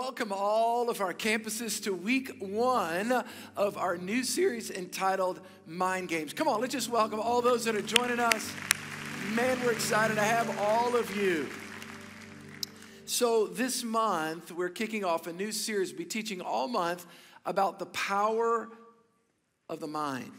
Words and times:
welcome 0.00 0.32
all 0.32 0.88
of 0.88 1.02
our 1.02 1.12
campuses 1.12 1.82
to 1.82 1.92
week 1.92 2.34
one 2.38 3.22
of 3.54 3.76
our 3.76 3.98
new 3.98 4.24
series 4.24 4.70
entitled 4.70 5.42
Mind 5.66 6.08
Games. 6.08 6.32
Come 6.32 6.48
on, 6.48 6.58
let's 6.62 6.72
just 6.72 6.88
welcome 6.88 7.20
all 7.20 7.42
those 7.42 7.66
that 7.66 7.76
are 7.76 7.82
joining 7.82 8.18
us. 8.18 8.50
Man, 9.34 9.62
we're 9.62 9.72
excited 9.72 10.14
to 10.14 10.22
have 10.22 10.58
all 10.58 10.96
of 10.96 11.14
you. 11.14 11.46
So, 13.04 13.46
this 13.46 13.84
month, 13.84 14.50
we're 14.50 14.70
kicking 14.70 15.04
off 15.04 15.26
a 15.26 15.34
new 15.34 15.52
series, 15.52 15.90
we'll 15.90 15.98
be 15.98 16.04
teaching 16.06 16.40
all 16.40 16.66
month 16.66 17.04
about 17.44 17.78
the 17.78 17.86
power 17.86 18.70
of 19.68 19.80
the 19.80 19.86
mind. 19.86 20.32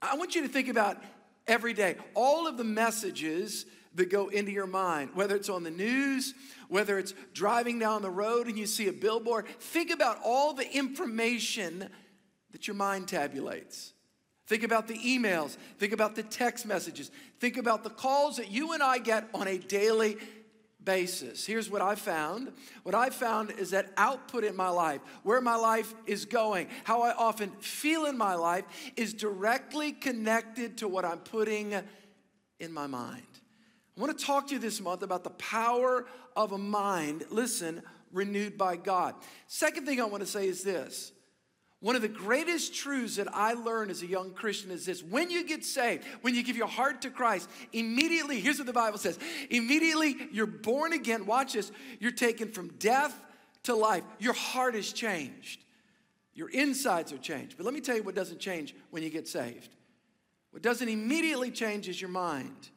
I 0.00 0.14
want 0.14 0.36
you 0.36 0.42
to 0.42 0.48
think 0.48 0.68
about 0.68 1.02
every 1.48 1.72
day 1.72 1.96
all 2.14 2.46
of 2.46 2.56
the 2.56 2.62
messages 2.62 3.66
that 3.96 4.10
go 4.10 4.28
into 4.28 4.52
your 4.52 4.66
mind, 4.66 5.10
whether 5.14 5.34
it's 5.34 5.48
on 5.48 5.64
the 5.64 5.70
news, 5.70 6.34
whether 6.68 6.98
it's 6.98 7.14
driving 7.32 7.78
down 7.78 8.02
the 8.02 8.10
road 8.10 8.46
and 8.46 8.58
you 8.58 8.66
see 8.66 8.88
a 8.88 8.92
billboard. 8.92 9.46
Think 9.58 9.90
about 9.90 10.18
all 10.24 10.54
the 10.54 10.70
information 10.74 11.88
that 12.52 12.66
your 12.66 12.76
mind 12.76 13.06
tabulates. 13.06 13.92
Think 14.46 14.62
about 14.62 14.86
the 14.86 14.98
emails. 14.98 15.56
Think 15.78 15.92
about 15.92 16.14
the 16.14 16.22
text 16.22 16.66
messages. 16.66 17.10
Think 17.40 17.56
about 17.56 17.82
the 17.82 17.90
calls 17.90 18.36
that 18.36 18.50
you 18.50 18.72
and 18.72 18.82
I 18.82 18.98
get 18.98 19.28
on 19.34 19.48
a 19.48 19.58
daily 19.58 20.18
basis. 20.84 21.44
Here's 21.44 21.68
what 21.68 21.82
I 21.82 21.96
found. 21.96 22.52
What 22.84 22.94
I 22.94 23.10
found 23.10 23.50
is 23.50 23.70
that 23.70 23.92
output 23.96 24.44
in 24.44 24.54
my 24.54 24.68
life, 24.68 25.00
where 25.24 25.40
my 25.40 25.56
life 25.56 25.92
is 26.06 26.24
going, 26.24 26.68
how 26.84 27.02
I 27.02 27.12
often 27.12 27.50
feel 27.58 28.06
in 28.06 28.16
my 28.16 28.36
life, 28.36 28.64
is 28.96 29.12
directly 29.12 29.90
connected 29.90 30.78
to 30.78 30.88
what 30.88 31.04
I'm 31.04 31.18
putting 31.18 31.74
in 32.60 32.72
my 32.72 32.86
mind. 32.86 33.22
I 33.96 34.00
want 34.00 34.18
to 34.18 34.24
talk 34.24 34.48
to 34.48 34.54
you 34.54 34.60
this 34.60 34.80
month 34.80 35.02
about 35.02 35.24
the 35.24 35.30
power 35.30 36.06
of 36.36 36.52
a 36.52 36.58
mind, 36.58 37.24
listen, 37.30 37.82
renewed 38.12 38.58
by 38.58 38.76
God. 38.76 39.14
Second 39.46 39.86
thing 39.86 40.00
I 40.00 40.04
want 40.04 40.22
to 40.22 40.28
say 40.28 40.46
is 40.46 40.62
this. 40.62 41.12
One 41.80 41.94
of 41.94 42.02
the 42.02 42.08
greatest 42.08 42.74
truths 42.74 43.16
that 43.16 43.28
I 43.34 43.52
learned 43.52 43.90
as 43.90 44.02
a 44.02 44.06
young 44.06 44.32
Christian 44.32 44.70
is 44.70 44.86
this 44.86 45.02
when 45.02 45.30
you 45.30 45.46
get 45.46 45.64
saved, 45.64 46.04
when 46.22 46.34
you 46.34 46.42
give 46.42 46.56
your 46.56 46.66
heart 46.66 47.02
to 47.02 47.10
Christ, 47.10 47.48
immediately, 47.72 48.40
here's 48.40 48.58
what 48.58 48.66
the 48.66 48.72
Bible 48.72 48.98
says 48.98 49.18
immediately 49.50 50.16
you're 50.32 50.46
born 50.46 50.92
again. 50.92 51.26
Watch 51.26 51.52
this, 51.52 51.70
you're 52.00 52.12
taken 52.12 52.50
from 52.50 52.68
death 52.78 53.14
to 53.64 53.74
life. 53.74 54.04
Your 54.18 54.32
heart 54.32 54.74
is 54.74 54.92
changed, 54.92 55.64
your 56.34 56.48
insides 56.48 57.12
are 57.12 57.18
changed. 57.18 57.56
But 57.56 57.64
let 57.64 57.74
me 57.74 57.80
tell 57.80 57.96
you 57.96 58.02
what 58.02 58.14
doesn't 58.14 58.40
change 58.40 58.74
when 58.90 59.02
you 59.02 59.10
get 59.10 59.28
saved. 59.28 59.74
What 60.50 60.62
doesn't 60.62 60.88
immediately 60.88 61.50
change 61.50 61.88
is 61.88 62.00
your 62.00 62.10
mind. 62.10 62.70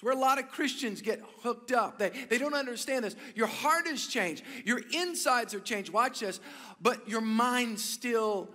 It's 0.00 0.04
where 0.06 0.14
a 0.14 0.18
lot 0.18 0.38
of 0.38 0.48
Christians 0.48 1.02
get 1.02 1.20
hooked 1.42 1.72
up. 1.72 1.98
They, 1.98 2.08
they 2.30 2.38
don't 2.38 2.54
understand 2.54 3.04
this. 3.04 3.14
Your 3.34 3.48
heart 3.48 3.86
has 3.86 4.06
changed, 4.06 4.42
your 4.64 4.80
insides 4.94 5.52
are 5.52 5.60
changed. 5.60 5.92
Watch 5.92 6.20
this, 6.20 6.40
but 6.80 7.06
your 7.06 7.20
mind 7.20 7.78
still 7.78 8.48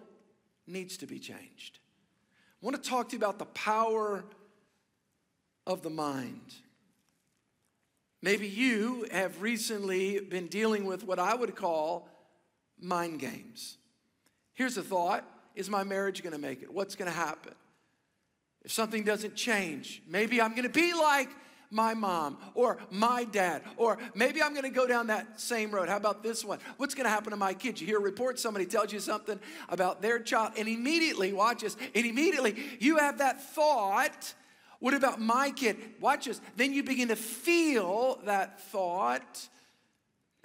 needs 0.65 0.97
to 0.97 1.05
be 1.05 1.19
changed. 1.19 1.77
I 2.63 2.65
want 2.65 2.83
to 2.83 2.89
talk 2.89 3.09
to 3.09 3.11
you 3.15 3.19
about 3.19 3.37
the 3.37 3.45
power 3.45 4.25
of 5.67 5.83
the 5.83 5.91
mind. 5.91 6.55
Maybe 8.23 8.47
you 8.47 9.05
have 9.11 9.39
recently 9.39 10.21
been 10.21 10.47
dealing 10.47 10.85
with 10.85 11.03
what 11.03 11.19
I 11.19 11.35
would 11.35 11.55
call 11.55 12.09
mind 12.81 13.19
games. 13.19 13.77
Here's 14.55 14.77
a 14.77 14.81
thought 14.81 15.23
Is 15.53 15.69
my 15.69 15.83
marriage 15.83 16.23
going 16.23 16.33
to 16.33 16.41
make 16.41 16.63
it? 16.63 16.73
What's 16.73 16.95
going 16.95 17.11
to 17.11 17.15
happen? 17.15 17.53
If 18.65 18.71
something 18.71 19.03
doesn't 19.03 19.35
change, 19.35 20.01
maybe 20.07 20.41
I'm 20.41 20.55
gonna 20.55 20.69
be 20.69 20.93
like 20.93 21.29
my 21.69 21.93
mom 21.93 22.37
or 22.55 22.79
my 22.89 23.23
dad, 23.23 23.61
or 23.77 23.99
maybe 24.15 24.41
I'm 24.41 24.55
gonna 24.55 24.71
go 24.71 24.87
down 24.87 25.07
that 25.07 25.39
same 25.39 25.69
road. 25.69 25.87
How 25.87 25.97
about 25.97 26.23
this 26.23 26.43
one? 26.43 26.59
What's 26.77 26.95
gonna 26.95 27.09
happen 27.09 27.29
to 27.29 27.37
my 27.37 27.53
kids? 27.53 27.79
You 27.79 27.87
hear 27.87 27.99
a 27.99 28.01
report, 28.01 28.39
somebody 28.39 28.65
tells 28.65 28.91
you 28.91 28.99
something 28.99 29.39
about 29.69 30.01
their 30.01 30.19
child, 30.19 30.53
and 30.57 30.67
immediately, 30.67 31.31
watch 31.31 31.61
this, 31.61 31.77
and 31.93 32.05
immediately 32.05 32.55
you 32.79 32.97
have 32.97 33.19
that 33.19 33.41
thought. 33.53 34.33
What 34.79 34.93
about 34.93 35.21
my 35.21 35.51
kid? 35.51 35.77
Watch 36.01 36.25
this. 36.25 36.41
Then 36.55 36.73
you 36.73 36.83
begin 36.83 37.07
to 37.09 37.15
feel 37.15 38.19
that 38.25 38.61
thought 38.71 39.47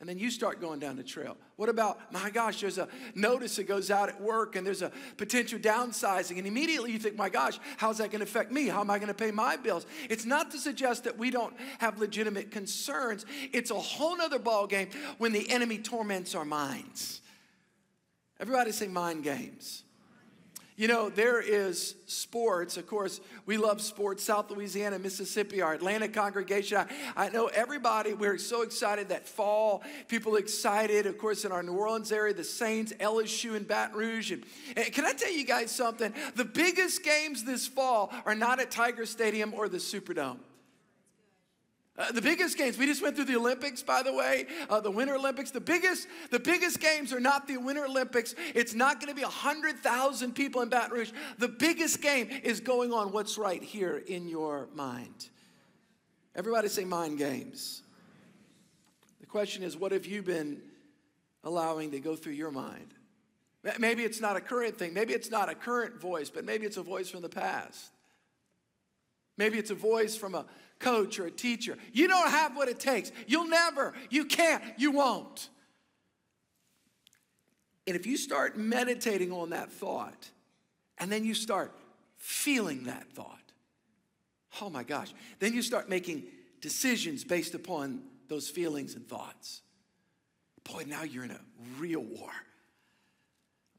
and 0.01 0.09
then 0.09 0.19
you 0.19 0.31
start 0.31 0.63
going 0.63 0.81
down 0.81 0.97
the 0.97 1.03
trail. 1.03 1.37
What 1.57 1.69
about, 1.69 2.11
my 2.11 2.31
gosh, 2.31 2.63
there's 2.63 2.79
a 2.79 2.89
notice 3.15 3.57
that 3.57 3.65
goes 3.65 3.91
out 3.91 4.09
at 4.09 4.19
work 4.19 4.57
and 4.57 4.67
there's 4.67 4.81
a 4.81 4.91
potential 5.19 5.59
downsizing. 5.59 6.39
And 6.39 6.47
immediately 6.47 6.91
you 6.91 6.99
think, 6.99 7.17
my 7.17 7.29
gosh, 7.29 7.61
how's 7.77 7.99
that 7.99 8.11
going 8.11 8.21
to 8.21 8.25
affect 8.25 8.51
me? 8.51 8.67
How 8.67 8.81
am 8.81 8.91
I 8.91 8.99
going 8.99 9.09
to 9.09 9.15
pay 9.15 9.31
my 9.31 9.57
bills? 9.57 9.85
It's 10.09 10.25
not 10.25 10.51
to 10.53 10.59
suggest 10.59 11.05
that 11.05 11.19
we 11.19 11.31
don't 11.31 11.55
have 11.79 11.99
legitimate 11.99 12.51
concerns. 12.51 13.27
It's 13.53 13.71
a 13.71 13.79
whole 13.79 14.17
nother 14.17 14.39
ballgame 14.39 14.91
when 15.19 15.33
the 15.33 15.51
enemy 15.51 15.77
torments 15.77 16.35
our 16.35 16.47
minds. 16.47 17.21
Everybody 18.41 18.73
say 18.73 18.89
mind 18.89 19.23
games. 19.23 19.83
You 20.81 20.89
know, 20.89 21.11
there 21.11 21.43
is 21.43 21.95
sports. 22.07 22.79
Of 22.79 22.87
course, 22.87 23.21
we 23.45 23.59
love 23.59 23.83
sports. 23.83 24.25
South 24.25 24.51
Louisiana, 24.51 24.99
Mississippi, 24.99 25.61
our 25.61 25.75
Atlanta 25.75 26.09
congregation. 26.09 26.79
I, 26.79 26.87
I, 27.27 27.29
know 27.29 27.49
everybody, 27.49 28.15
we're 28.15 28.39
so 28.39 28.63
excited 28.63 29.11
that 29.11 29.29
fall. 29.29 29.83
People 30.09 30.37
excited, 30.37 31.05
of 31.05 31.19
course, 31.19 31.45
in 31.45 31.53
our 31.53 31.63
New 31.63 31.75
Orleans 31.75 32.13
area, 32.13 32.33
the 32.33 32.45
Saints, 32.45 32.95
LSU, 32.95 33.57
and 33.57 33.69
Baton 33.69 33.95
Rouge. 33.95 34.33
And, 34.33 34.43
and 34.75 34.91
can 34.91 35.05
I 35.05 35.13
tell 35.13 35.31
you 35.31 35.45
guys 35.45 35.71
something? 35.71 36.15
The 36.37 36.47
biggest 36.47 37.05
games 37.05 37.45
this 37.45 37.67
fall 37.67 38.11
are 38.25 38.35
not 38.35 38.59
at 38.59 38.71
Tiger 38.71 39.05
Stadium 39.05 39.53
or 39.53 39.69
the 39.69 39.77
Superdome. 39.77 40.39
Uh, 42.01 42.11
the 42.13 42.23
biggest 42.23 42.57
games, 42.57 42.79
we 42.79 42.87
just 42.87 43.03
went 43.03 43.15
through 43.15 43.27
the 43.27 43.37
Olympics, 43.37 43.83
by 43.83 44.03
the 44.03 44.13
way, 44.13 44.47
uh, 44.71 44.81
the 44.81 44.91
Winter 44.91 45.17
Olympics. 45.17 45.51
The 45.51 45.61
biggest, 45.61 46.09
the 46.31 46.39
biggest 46.39 46.81
games 46.81 47.13
are 47.13 47.21
not 47.21 47.47
the 47.47 47.59
Winter 47.59 47.85
Olympics. 47.85 48.35
It's 48.55 48.73
not 48.73 49.01
going 49.01 49.11
to 49.11 49.15
be 49.15 49.23
100,000 49.23 50.35
people 50.35 50.63
in 50.63 50.71
Baton 50.71 50.97
Rouge. 50.97 51.13
The 51.37 51.49
biggest 51.49 52.01
game 52.01 52.29
is 52.43 52.61
going 52.61 52.91
on 52.91 53.13
what's 53.13 53.37
right 53.37 53.63
here 53.63 53.99
in 53.99 54.29
your 54.29 54.71
mind. 54.75 55.29
Everybody 56.35 56.69
say 56.69 56.87
mind 56.87 57.19
games. 57.19 57.83
The 59.21 59.27
question 59.27 59.63
is, 59.63 59.77
what 59.77 59.93
have 59.93 60.07
you 60.07 60.23
been 60.23 60.63
allowing 61.45 61.91
to 61.91 62.01
go 62.01 62.17
through 62.17 62.33
your 62.33 62.51
mind? 62.51 62.95
Maybe 63.79 64.05
it's 64.05 64.23
not 64.23 64.37
a 64.37 64.41
current 64.41 64.79
thing. 64.79 64.95
Maybe 64.95 65.13
it's 65.13 65.31
not 65.31 65.51
a 65.51 65.55
current 65.55 66.01
voice, 66.01 66.31
but 66.31 66.47
maybe 66.47 66.65
it's 66.65 66.79
a 66.79 66.83
voice 66.83 67.11
from 67.11 67.21
the 67.21 67.29
past. 67.29 67.91
Maybe 69.37 69.59
it's 69.59 69.71
a 69.71 69.75
voice 69.75 70.17
from 70.17 70.35
a 70.35 70.47
coach 70.81 71.21
or 71.21 71.27
a 71.27 71.31
teacher. 71.31 71.79
You 71.93 72.09
don't 72.09 72.31
have 72.31 72.57
what 72.57 72.69
it 72.69 72.81
takes. 72.81 73.13
You'll 73.27 73.49
never, 73.49 73.95
you 74.09 74.25
can't, 74.25 74.65
you 74.77 74.91
won't. 74.91 75.49
And 77.87 77.95
if 77.95 78.07
you 78.07 78.17
start 78.17 78.57
meditating 78.57 79.31
on 79.31 79.51
that 79.51 79.71
thought, 79.71 80.31
and 80.99 81.11
then 81.11 81.25
you 81.25 81.35
start 81.35 81.73
feeling 82.17 82.85
that 82.85 83.13
thought, 83.13 83.39
oh 84.61 84.71
my 84.71 84.83
gosh, 84.83 85.15
then 85.39 85.55
you 85.55 85.63
start 85.63 85.89
making 85.89 86.25
decisions 86.61 87.25
based 87.25 87.55
upon 87.55 88.03
those 88.29 88.49
feelings 88.49 88.95
and 88.95 89.07
thoughts. 89.09 89.63
Boy, 90.65 90.85
now 90.87 91.03
you're 91.03 91.25
in 91.25 91.31
a 91.31 91.41
real 91.79 92.03
war. 92.03 92.31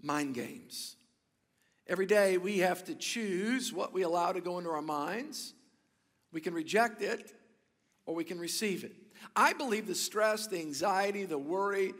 Mind 0.02 0.34
games. 0.34 0.96
Every 1.88 2.06
day 2.06 2.38
we 2.38 2.60
have 2.60 2.84
to 2.86 2.96
choose 2.96 3.72
what 3.72 3.94
we 3.94 4.02
allow 4.02 4.32
to 4.32 4.42
go 4.42 4.58
into 4.58 4.72
our 4.72 4.82
minds 4.82 5.54
we 6.32 6.42
can 6.42 6.54
reject 6.54 7.02
it 7.02 7.34
or 8.06 8.16
we 8.16 8.24
can 8.24 8.40
receive 8.40 8.84
it. 8.84 8.94
I 9.36 9.54
believe 9.54 9.88
the 9.88 9.96
stress, 9.96 10.48
the 10.48 10.60
anxiety, 10.60 11.26
the 11.26 11.38
worry 11.38 11.94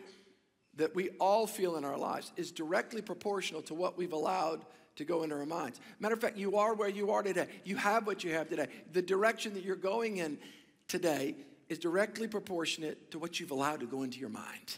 that 0.76 0.96
we 0.96 1.10
all 1.20 1.48
feel 1.48 1.76
in 1.76 1.86
our 1.86 1.98
lives 1.98 2.32
is 2.38 2.52
directly 2.52 3.02
proportional 3.02 3.62
to 3.64 3.74
what 3.74 3.98
we've 3.98 4.14
allowed 4.14 4.66
to 4.96 5.06
go 5.06 5.24
into 5.24 5.36
our 5.36 5.46
minds. 5.46 5.80
Matter 6.00 6.16
of 6.16 6.22
fact, 6.22 6.38
you 6.38 6.58
are 6.58 6.74
where 6.74 6.90
you 6.90 7.12
are 7.12 7.24
today. 7.24 7.48
You 7.64 7.76
have 7.76 8.08
what 8.08 8.24
you 8.24 8.34
have 8.34 8.50
today. 8.50 8.68
The 8.94 9.02
direction 9.02 9.54
that 9.54 9.64
you're 9.64 9.76
going 9.76 10.18
in 10.18 10.38
today 10.88 11.36
is 11.70 11.80
directly 11.80 12.28
proportionate 12.28 13.12
to 13.12 13.20
what 13.20 13.40
you've 13.40 13.52
allowed 13.52 13.80
to 13.80 13.86
go 13.86 14.04
into 14.04 14.20
your 14.20 14.30
mind. 14.30 14.78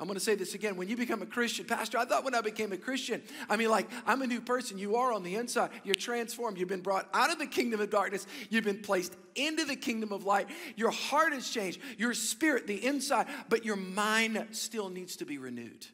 I'm 0.00 0.06
going 0.06 0.18
to 0.18 0.24
say 0.24 0.34
this 0.34 0.54
again. 0.54 0.76
When 0.76 0.88
you 0.88 0.96
become 0.96 1.20
a 1.20 1.26
Christian, 1.26 1.66
Pastor, 1.66 1.98
I 1.98 2.06
thought 2.06 2.24
when 2.24 2.34
I 2.34 2.40
became 2.40 2.72
a 2.72 2.78
Christian, 2.78 3.22
I 3.50 3.56
mean, 3.58 3.68
like, 3.68 3.86
I'm 4.06 4.22
a 4.22 4.26
new 4.26 4.40
person. 4.40 4.78
You 4.78 4.96
are 4.96 5.12
on 5.12 5.22
the 5.22 5.36
inside. 5.36 5.70
You're 5.84 5.94
transformed. 5.94 6.56
You've 6.56 6.70
been 6.70 6.80
brought 6.80 7.06
out 7.12 7.30
of 7.30 7.38
the 7.38 7.46
kingdom 7.46 7.82
of 7.82 7.90
darkness. 7.90 8.26
You've 8.48 8.64
been 8.64 8.80
placed 8.80 9.14
into 9.34 9.66
the 9.66 9.76
kingdom 9.76 10.10
of 10.10 10.24
light. 10.24 10.48
Your 10.74 10.90
heart 10.90 11.34
has 11.34 11.50
changed. 11.50 11.80
Your 11.98 12.14
spirit, 12.14 12.66
the 12.66 12.82
inside, 12.82 13.26
but 13.50 13.66
your 13.66 13.76
mind 13.76 14.42
still 14.52 14.88
needs 14.88 15.16
to 15.16 15.26
be 15.26 15.36
renewed. 15.36 15.86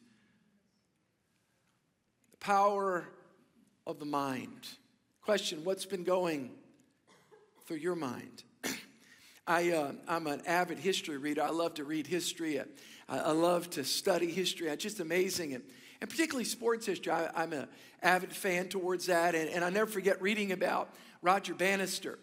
The 2.31 2.37
power 2.39 3.09
of 3.85 3.99
the 3.99 4.05
mind. 4.05 4.69
Question 5.21 5.65
What's 5.65 5.85
been 5.85 6.05
going 6.05 6.51
through 7.65 7.77
your 7.77 7.95
mind? 7.95 8.43
I, 9.47 9.71
uh, 9.71 9.91
I'm 10.07 10.27
an 10.27 10.43
avid 10.45 10.79
history 10.79 11.17
reader. 11.17 11.41
I 11.41 11.49
love 11.49 11.73
to 11.73 11.83
read 11.83 12.07
history. 12.07 12.61
I, 13.07 13.19
I 13.19 13.31
love 13.31 13.69
to 13.71 13.83
study 13.83 14.31
history. 14.31 14.67
It's 14.67 14.83
just 14.83 14.99
amazing. 14.99 15.53
And, 15.53 15.63
and 16.01 16.09
particularly 16.09 16.45
sports 16.45 16.85
history. 16.85 17.11
I, 17.11 17.43
am 17.43 17.53
an 17.53 17.67
avid 18.01 18.33
fan 18.33 18.69
towards 18.69 19.07
that. 19.07 19.35
And, 19.35 19.49
and 19.49 19.63
I 19.63 19.69
never 19.69 19.89
forget 19.89 20.21
reading 20.21 20.51
about 20.51 20.93
Roger 21.21 21.53
Bannister. 21.53 22.19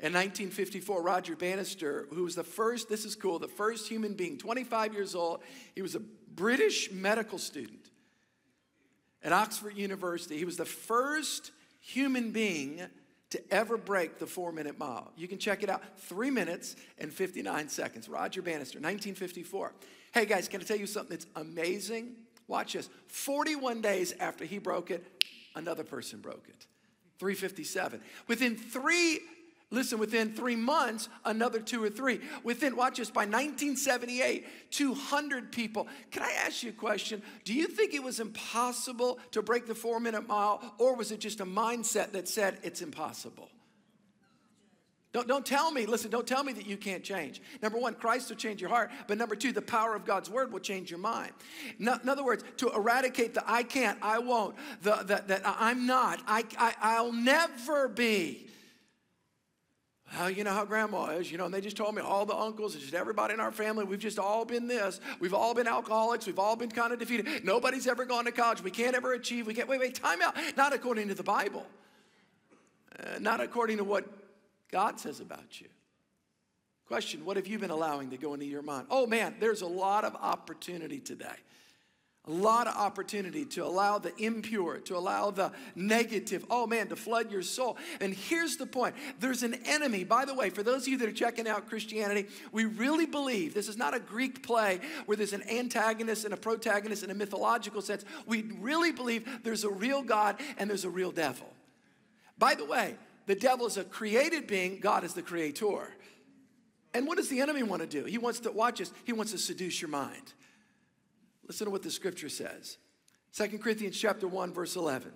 In 0.00 0.12
1954, 0.12 1.02
Roger 1.02 1.34
Bannister, 1.34 2.06
who 2.12 2.22
was 2.22 2.36
the 2.36 2.44
first, 2.44 2.88
this 2.88 3.04
is 3.04 3.16
cool, 3.16 3.40
the 3.40 3.48
first 3.48 3.88
human 3.88 4.14
being, 4.14 4.38
25 4.38 4.94
years 4.94 5.16
old, 5.16 5.40
he 5.74 5.82
was 5.82 5.96
a 5.96 6.00
British 6.00 6.92
medical 6.92 7.36
student 7.36 7.90
at 9.24 9.32
Oxford 9.32 9.76
University. 9.76 10.38
He 10.38 10.44
was 10.44 10.56
the 10.56 10.64
first 10.64 11.50
human 11.80 12.30
being 12.30 12.80
to 13.30 13.52
ever 13.52 13.76
break 13.76 14.18
the 14.18 14.26
four 14.26 14.52
minute 14.52 14.78
mile. 14.78 15.10
You 15.16 15.26
can 15.26 15.38
check 15.38 15.64
it 15.64 15.68
out. 15.68 15.82
Three 15.98 16.30
minutes 16.30 16.76
and 16.98 17.12
59 17.12 17.68
seconds. 17.68 18.08
Roger 18.08 18.40
Bannister, 18.40 18.78
1954. 18.78 19.72
Hey 20.12 20.26
guys, 20.26 20.48
can 20.48 20.60
I 20.60 20.64
tell 20.64 20.78
you 20.78 20.86
something 20.86 21.16
that's 21.16 21.26
amazing? 21.36 22.16
Watch 22.46 22.72
this. 22.72 22.88
41 23.08 23.80
days 23.80 24.14
after 24.18 24.44
he 24.44 24.58
broke 24.58 24.90
it, 24.90 25.06
another 25.54 25.84
person 25.84 26.20
broke 26.20 26.46
it. 26.48 26.66
357. 27.18 28.00
Within 28.26 28.56
three 28.56 29.20
Listen, 29.70 29.98
within 29.98 30.32
three 30.32 30.56
months, 30.56 31.10
another 31.26 31.60
two 31.60 31.84
or 31.84 31.90
three. 31.90 32.20
Within, 32.42 32.74
watch 32.74 32.96
this, 32.96 33.10
by 33.10 33.26
1978, 33.26 34.46
200 34.70 35.52
people. 35.52 35.86
Can 36.10 36.22
I 36.22 36.32
ask 36.46 36.62
you 36.62 36.70
a 36.70 36.72
question? 36.72 37.22
Do 37.44 37.52
you 37.52 37.66
think 37.66 37.92
it 37.92 38.02
was 38.02 38.18
impossible 38.18 39.18
to 39.32 39.42
break 39.42 39.66
the 39.66 39.74
four 39.74 40.00
minute 40.00 40.26
mile, 40.26 40.74
or 40.78 40.96
was 40.96 41.12
it 41.12 41.20
just 41.20 41.40
a 41.40 41.44
mindset 41.44 42.12
that 42.12 42.28
said 42.28 42.58
it's 42.62 42.80
impossible? 42.80 43.50
Don't, 45.18 45.26
don't 45.26 45.46
tell 45.46 45.72
me, 45.72 45.84
listen, 45.84 46.12
don't 46.12 46.28
tell 46.28 46.44
me 46.44 46.52
that 46.52 46.64
you 46.64 46.76
can't 46.76 47.02
change. 47.02 47.42
Number 47.60 47.76
one, 47.76 47.94
Christ 47.94 48.28
will 48.28 48.36
change 48.36 48.60
your 48.60 48.70
heart. 48.70 48.92
But 49.08 49.18
number 49.18 49.34
two, 49.34 49.50
the 49.50 49.60
power 49.60 49.96
of 49.96 50.04
God's 50.04 50.30
word 50.30 50.52
will 50.52 50.60
change 50.60 50.90
your 50.92 51.00
mind. 51.00 51.32
No, 51.80 51.98
in 52.00 52.08
other 52.08 52.24
words, 52.24 52.44
to 52.58 52.68
eradicate 52.68 53.34
the 53.34 53.42
I 53.44 53.64
can't, 53.64 53.98
I 54.00 54.20
won't, 54.20 54.54
the, 54.82 54.94
the, 54.98 55.24
that 55.26 55.42
I'm 55.44 55.86
not, 55.86 56.22
I, 56.28 56.44
I, 56.56 56.74
I'll 56.80 57.12
never 57.12 57.88
be 57.88 58.46
well, 60.16 60.30
you 60.30 60.42
know 60.42 60.52
how 60.52 60.64
grandma 60.64 61.08
is, 61.08 61.30
you 61.30 61.36
know, 61.36 61.44
and 61.44 61.52
they 61.52 61.60
just 61.60 61.76
told 61.76 61.94
me 61.94 62.00
all 62.00 62.24
the 62.24 62.34
uncles 62.34 62.74
just 62.74 62.94
everybody 62.94 63.34
in 63.34 63.40
our 63.40 63.50
family, 63.52 63.84
we've 63.84 63.98
just 63.98 64.18
all 64.18 64.44
been 64.46 64.66
this. 64.66 65.00
We've 65.20 65.34
all 65.34 65.52
been 65.52 65.66
alcoholics. 65.66 66.26
We've 66.26 66.38
all 66.38 66.56
been 66.56 66.70
kind 66.70 66.94
of 66.94 66.98
defeated. 66.98 67.44
Nobody's 67.44 67.86
ever 67.86 68.06
gone 68.06 68.24
to 68.24 68.32
college. 68.32 68.62
We 68.62 68.70
can't 68.70 68.96
ever 68.96 69.12
achieve. 69.12 69.46
We 69.46 69.52
can't, 69.52 69.68
wait, 69.68 69.80
wait, 69.80 69.96
time 69.96 70.22
out. 70.22 70.34
Not 70.56 70.72
according 70.72 71.08
to 71.08 71.14
the 71.14 71.22
Bible, 71.22 71.66
uh, 72.98 73.18
not 73.18 73.42
according 73.42 73.76
to 73.76 73.84
what 73.84 74.06
God 74.70 75.00
says 75.00 75.20
about 75.20 75.60
you. 75.60 75.68
Question 76.86 77.24
What 77.24 77.36
have 77.36 77.46
you 77.46 77.58
been 77.58 77.70
allowing 77.70 78.10
to 78.10 78.16
go 78.16 78.34
into 78.34 78.46
your 78.46 78.62
mind? 78.62 78.86
Oh 78.90 79.06
man, 79.06 79.36
there's 79.40 79.62
a 79.62 79.66
lot 79.66 80.04
of 80.04 80.14
opportunity 80.16 81.00
today 81.00 81.36
a 82.28 82.30
lot 82.30 82.66
of 82.66 82.76
opportunity 82.76 83.46
to 83.46 83.64
allow 83.64 83.98
the 83.98 84.14
impure, 84.22 84.78
to 84.80 84.96
allow 84.96 85.30
the 85.30 85.50
negative, 85.74 86.44
oh 86.50 86.66
man, 86.66 86.88
to 86.88 86.96
flood 86.96 87.32
your 87.32 87.40
soul. 87.40 87.78
And 88.00 88.12
here's 88.12 88.58
the 88.58 88.66
point 88.66 88.94
there's 89.18 89.42
an 89.42 89.54
enemy. 89.64 90.04
By 90.04 90.26
the 90.26 90.34
way, 90.34 90.50
for 90.50 90.62
those 90.62 90.82
of 90.82 90.88
you 90.88 90.98
that 90.98 91.08
are 91.08 91.12
checking 91.12 91.48
out 91.48 91.68
Christianity, 91.68 92.28
we 92.52 92.66
really 92.66 93.06
believe 93.06 93.54
this 93.54 93.68
is 93.68 93.78
not 93.78 93.96
a 93.96 94.00
Greek 94.00 94.42
play 94.42 94.80
where 95.06 95.16
there's 95.16 95.32
an 95.32 95.48
antagonist 95.48 96.24
and 96.24 96.34
a 96.34 96.36
protagonist 96.36 97.02
in 97.02 97.10
a 97.10 97.14
mythological 97.14 97.80
sense. 97.80 98.04
We 98.26 98.42
really 98.60 98.92
believe 98.92 99.26
there's 99.42 99.64
a 99.64 99.70
real 99.70 100.02
God 100.02 100.38
and 100.58 100.68
there's 100.68 100.84
a 100.84 100.90
real 100.90 101.12
devil. 101.12 101.48
By 102.36 102.54
the 102.54 102.66
way, 102.66 102.96
the 103.28 103.34
devil 103.34 103.66
is 103.66 103.76
a 103.76 103.84
created 103.84 104.46
being, 104.46 104.80
God 104.80 105.04
is 105.04 105.12
the 105.12 105.20
creator. 105.20 105.94
And 106.94 107.06
what 107.06 107.18
does 107.18 107.28
the 107.28 107.42
enemy 107.42 107.62
want 107.62 107.82
to 107.82 107.86
do? 107.86 108.04
He 108.06 108.16
wants 108.16 108.40
to 108.40 108.50
watch 108.50 108.80
us, 108.80 108.90
he 109.04 109.12
wants 109.12 109.32
to 109.32 109.38
seduce 109.38 109.82
your 109.82 109.90
mind. 109.90 110.32
Listen 111.46 111.66
to 111.66 111.70
what 111.70 111.82
the 111.82 111.90
scripture 111.90 112.30
says. 112.30 112.78
2 113.34 113.58
Corinthians 113.58 114.00
chapter 114.00 114.26
1 114.26 114.54
verse 114.54 114.76
11. 114.76 115.12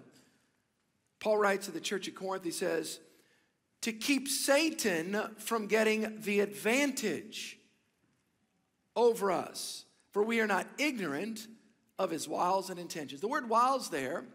Paul 1.21 1.39
writes 1.39 1.65
to 1.67 1.73
the 1.73 1.81
church 1.81 2.07
at 2.07 2.15
Corinth 2.15 2.45
he 2.45 2.51
says, 2.51 3.01
"To 3.81 3.95
keep 3.95 4.29
Satan 4.29 5.35
from 5.39 5.67
getting 5.67 6.21
the 6.21 6.41
advantage 6.41 7.59
over 8.95 9.33
us, 9.33 9.87
for 10.11 10.23
we 10.23 10.39
are 10.41 10.47
not 10.47 10.67
ignorant 10.77 11.49
of 11.99 12.11
his 12.11 12.29
wiles 12.29 12.69
and 12.69 12.79
intentions." 12.79 13.23
The 13.23 13.29
word 13.29 13.49
wiles 13.49 13.89
there 13.89 14.27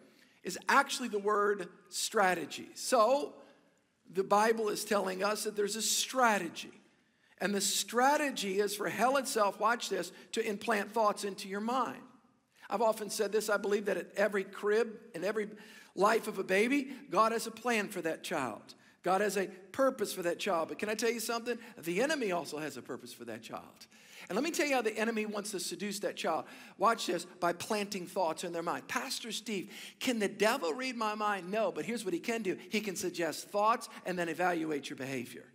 is 0.42 0.58
actually 0.68 1.10
the 1.10 1.20
word 1.20 1.70
strategy. 1.90 2.70
So, 2.74 3.36
the 4.14 4.24
Bible 4.24 4.70
is 4.70 4.84
telling 4.84 5.24
us 5.24 5.44
that 5.44 5.56
there's 5.56 5.76
a 5.76 5.82
strategy. 5.82 6.72
And 7.40 7.54
the 7.54 7.62
strategy 7.62 8.60
is 8.60 8.76
for 8.76 8.90
hell 8.90 9.18
itself, 9.18 9.60
watch 9.60 9.90
this, 9.90 10.12
to 10.32 10.48
implant 10.48 10.92
thoughts 10.92 11.24
into 11.24 11.48
your 11.48 11.60
mind. 11.60 12.02
I've 12.70 12.82
often 12.82 13.10
said 13.10 13.32
this 13.32 13.50
I 13.50 13.58
believe 13.58 13.86
that 13.86 13.98
at 13.98 14.12
every 14.16 14.44
crib, 14.44 14.90
and 15.16 15.24
every 15.24 15.50
life 15.96 16.28
of 16.28 16.40
a 16.40 16.44
baby, 16.44 16.90
God 17.10 17.32
has 17.32 17.48
a 17.48 17.52
plan 17.52 17.90
for 17.90 18.02
that 18.02 18.24
child. 18.24 18.62
God 19.04 19.22
has 19.22 19.38
a 19.38 19.48
purpose 19.72 20.14
for 20.14 20.24
that 20.24 20.40
child. 20.40 20.70
But 20.70 20.80
can 20.80 20.90
I 20.90 20.96
tell 20.96 21.12
you 21.12 21.20
something? 21.20 21.58
The 21.78 22.02
enemy 22.02 22.32
also 22.32 22.58
has 22.58 22.78
a 22.78 22.82
purpose 22.82 23.14
for 23.14 23.26
that 23.26 23.42
child. 23.42 23.88
And 24.30 24.36
let 24.36 24.44
me 24.44 24.52
tell 24.52 24.68
you 24.68 24.76
how 24.76 24.82
the 24.82 24.98
enemy 24.98 25.26
wants 25.26 25.52
to 25.52 25.60
seduce 25.60 26.00
that 26.00 26.18
child. 26.18 26.46
Watch 26.78 27.08
this 27.08 27.24
by 27.24 27.54
planting 27.54 28.06
thoughts 28.06 28.44
in 28.44 28.52
their 28.52 28.64
mind. 28.64 28.88
Pastor 28.90 29.32
Steve, 29.32 29.72
can 30.00 30.20
the 30.20 30.28
devil 30.28 30.74
read 30.74 30.98
my 30.98 31.16
mind? 31.16 31.50
No, 31.50 31.72
but 31.72 31.86
here's 31.86 32.04
what 32.04 32.14
he 32.14 32.20
can 32.20 32.42
do 32.42 32.58
he 32.70 32.82
can 32.82 32.96
suggest 32.96 33.50
thoughts 33.50 33.88
and 34.06 34.20
then 34.20 34.28
evaluate 34.28 34.90
your 34.90 34.98
behavior. 34.98 35.46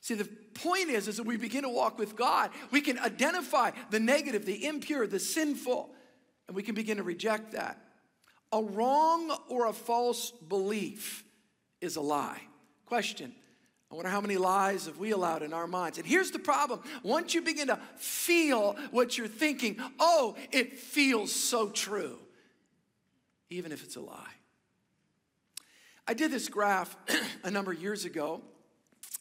See, 0.00 0.14
the 0.14 0.24
point 0.54 0.88
is, 0.88 1.08
is 1.08 1.18
that 1.18 1.26
we 1.26 1.36
begin 1.36 1.62
to 1.64 1.68
walk 1.68 1.98
with 1.98 2.16
God, 2.16 2.50
we 2.70 2.80
can 2.80 2.98
identify 2.98 3.72
the 3.90 4.00
negative, 4.00 4.46
the 4.46 4.66
impure, 4.66 5.06
the 5.06 5.20
sinful, 5.20 5.90
and 6.48 6.56
we 6.56 6.62
can 6.62 6.74
begin 6.74 6.96
to 6.96 7.02
reject 7.02 7.52
that. 7.52 7.78
A 8.50 8.62
wrong 8.62 9.36
or 9.48 9.66
a 9.66 9.74
false 9.74 10.30
belief 10.30 11.22
is 11.82 11.96
a 11.96 12.00
lie. 12.00 12.40
Question 12.86 13.34
I 13.90 13.94
wonder 13.96 14.10
how 14.10 14.20
many 14.20 14.36
lies 14.36 14.86
have 14.86 14.98
we 14.98 15.10
allowed 15.10 15.42
in 15.42 15.52
our 15.52 15.66
minds? 15.66 15.98
And 15.98 16.06
here's 16.06 16.30
the 16.30 16.38
problem 16.38 16.80
once 17.02 17.34
you 17.34 17.42
begin 17.42 17.66
to 17.68 17.78
feel 17.96 18.76
what 18.92 19.18
you're 19.18 19.26
thinking, 19.26 19.78
oh, 19.98 20.36
it 20.52 20.78
feels 20.78 21.32
so 21.32 21.68
true, 21.68 22.18
even 23.48 23.72
if 23.72 23.82
it's 23.82 23.96
a 23.96 24.00
lie. 24.00 24.34
I 26.06 26.14
did 26.14 26.30
this 26.30 26.48
graph 26.48 26.96
a 27.44 27.50
number 27.50 27.72
of 27.72 27.82
years 27.82 28.04
ago 28.04 28.42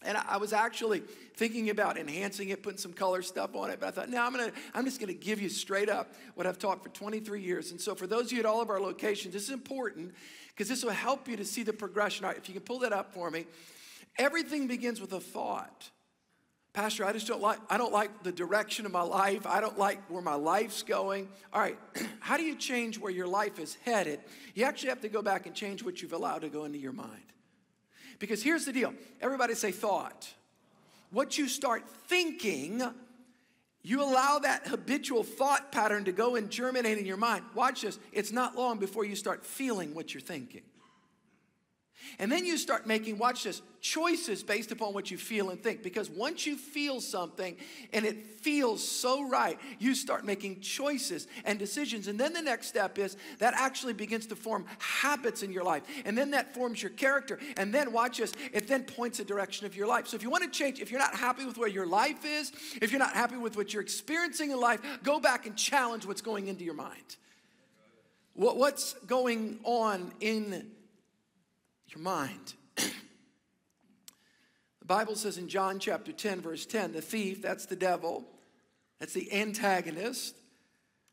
and 0.01 0.18
I 0.18 0.38
was 0.38 0.54
actually 0.54 1.01
thinking 1.36 1.69
about 1.69 1.98
enhancing 1.98 2.50
it, 2.50 2.63
putting 2.63 2.77
some 2.77 2.94
color 2.94 3.21
stuff 3.21 3.54
on 3.54 3.69
it, 3.69 3.80
but 3.81 3.89
I 3.89 3.92
thought, 3.92 4.10
no, 4.10 4.24
I'm 4.24 4.31
gonna, 4.31 4.51
I'm 4.74 4.86
just 4.86 5.00
gonna 5.00 5.13
give 5.13 5.42
you 5.42 5.50
straight 5.50 5.89
up 5.89 6.13
what 6.36 6.48
I've 6.48 6.57
taught 6.57 6.81
for 6.81 6.89
23 6.89 7.42
years. 7.42 7.71
And 7.71 7.81
so 7.81 7.95
for 7.95 8.07
those 8.07 8.27
of 8.27 8.31
you 8.31 8.39
at 8.39 8.45
all 8.45 8.62
of 8.62 8.69
our 8.69 8.80
locations, 8.80 9.33
this 9.33 9.44
is 9.44 9.50
important 9.50 10.13
because 10.50 10.69
this 10.69 10.83
will 10.83 10.92
help 10.92 11.27
you 11.27 11.36
to 11.36 11.44
see 11.44 11.63
the 11.63 11.74
progression. 11.74 12.24
All 12.24 12.31
right, 12.31 12.38
if 12.38 12.48
you 12.48 12.54
can 12.54 12.63
pull 12.63 12.80
that 12.80 12.94
up 12.94 13.13
for 13.13 13.30
me, 13.30 13.45
everything 14.19 14.68
begins 14.68 15.01
with 15.01 15.13
a 15.13 15.19
thought. 15.19 15.89
Pastor, 16.74 17.04
I 17.04 17.13
just 17.13 17.25
don't 17.25 17.42
like, 17.42 17.57
I 17.69 17.80
don't 17.80 17.92
like 17.92 18.21
the 18.21 18.31
direction 18.31 18.86
of 18.86 18.92
my 18.92 19.01
life. 19.01 19.48
I 19.48 19.60
don't 19.60 19.80
like 19.80 20.07
where 20.10 20.21
my 20.21 20.36
life's 20.36 20.83
going. 20.83 21.27
All 21.51 21.60
right, 21.60 21.77
how 22.19 22.38
do 22.38 22.44
you 22.44 22.56
change 22.56 22.99
where 22.99 23.11
your 23.11 23.26
life 23.26 23.57
is 23.57 23.76
headed? 23.83 24.19
You 24.54 24.66
actually 24.66 24.90
have 24.90 25.02
to 25.02 25.09
go 25.09 25.23
back 25.23 25.47
and 25.47 25.56
change 25.56 25.83
what 25.83 26.02
you've 26.02 26.14
allowed 26.14 26.42
to 26.42 26.49
go 26.49 26.66
into 26.66 26.78
your 26.78 26.92
mind. 26.92 27.23
Because 28.19 28.44
here's 28.44 28.66
the 28.66 28.73
deal 28.73 28.94
everybody 29.19 29.56
say 29.56 29.71
thought. 29.71 30.31
What 31.11 31.40
you 31.40 31.47
start 31.47 31.90
thinking, 32.07 32.83
you 33.81 34.04
allow 34.04 34.38
that 34.40 34.68
habitual 34.68 35.23
thought 35.23 35.71
pattern 35.71 36.06
to 36.06 36.11
go 36.11 36.35
and 36.35 36.52
germinate 36.52 36.99
in 36.99 37.06
your 37.07 37.18
mind. 37.18 37.45
Watch 37.56 37.81
this. 37.81 37.97
It's 38.11 38.31
not 38.31 38.56
long 38.56 38.78
before 38.78 39.06
you 39.06 39.16
start 39.16 39.44
feeling 39.44 39.95
what 39.95 40.14
you're 40.14 40.21
thinking. 40.21 40.61
And 42.18 42.31
then 42.31 42.45
you 42.45 42.57
start 42.57 42.87
making, 42.87 43.18
watch 43.18 43.44
this, 43.44 43.61
choices 43.81 44.44
based 44.44 44.71
upon 44.71 44.94
what 44.94 45.09
you 45.09 45.18
feel 45.18 45.51
and 45.51 45.61
think. 45.61 45.83
Because 45.83 46.09
once 46.09 46.45
you 46.45 46.57
feel 46.57 46.99
something 46.99 47.56
and 47.94 48.06
it 48.06 48.25
feels 48.41 48.85
so 48.85 49.27
right, 49.29 49.59
you 49.79 49.95
start 49.95 50.25
making 50.25 50.59
choices 50.59 51.27
and 51.45 51.59
decisions. 51.59 52.07
And 52.07 52.19
then 52.19 52.33
the 52.33 52.41
next 52.41 52.68
step 52.68 52.97
is 52.97 53.15
that 53.39 53.53
actually 53.56 53.94
begins 53.94 54.25
to 54.27 54.35
form 54.35 54.65
habits 54.79 55.44
in 55.44 55.51
your 55.51 55.63
life. 55.63 55.83
And 56.06 56.18
then 56.18 56.31
that 56.31 56.53
forms 56.53 56.81
your 56.81 56.91
character. 56.91 57.39
And 57.57 57.73
then, 57.73 57.91
watch 57.91 58.18
this, 58.18 58.33
it 58.53 58.68
then 58.68 58.83
points 58.83 59.19
the 59.19 59.25
direction 59.25 59.65
of 59.65 59.75
your 59.75 59.87
life. 59.87 60.07
So 60.07 60.15
if 60.15 60.23
you 60.23 60.29
want 60.29 60.44
to 60.44 60.49
change, 60.49 60.79
if 60.79 60.91
you're 60.91 60.99
not 60.99 61.15
happy 61.15 61.45
with 61.45 61.57
where 61.57 61.69
your 61.69 61.87
life 61.87 62.25
is, 62.25 62.51
if 62.81 62.91
you're 62.91 62.99
not 62.99 63.13
happy 63.13 63.37
with 63.37 63.56
what 63.56 63.73
you're 63.73 63.81
experiencing 63.81 64.51
in 64.51 64.59
life, 64.59 64.81
go 65.03 65.19
back 65.19 65.45
and 65.45 65.56
challenge 65.56 66.06
what's 66.06 66.21
going 66.21 66.47
into 66.47 66.63
your 66.63 66.73
mind. 66.73 67.18
What's 68.35 68.94
going 69.06 69.59
on 69.63 70.13
in 70.21 70.71
your 71.93 72.01
mind. 72.01 72.53
the 72.75 72.85
Bible 74.85 75.15
says 75.15 75.37
in 75.37 75.47
John 75.47 75.79
chapter 75.79 76.11
10, 76.11 76.41
verse 76.41 76.65
10, 76.65 76.93
the 76.93 77.01
thief, 77.01 77.41
that's 77.41 77.65
the 77.65 77.75
devil, 77.75 78.25
that's 78.99 79.13
the 79.13 79.31
antagonist. 79.33 80.35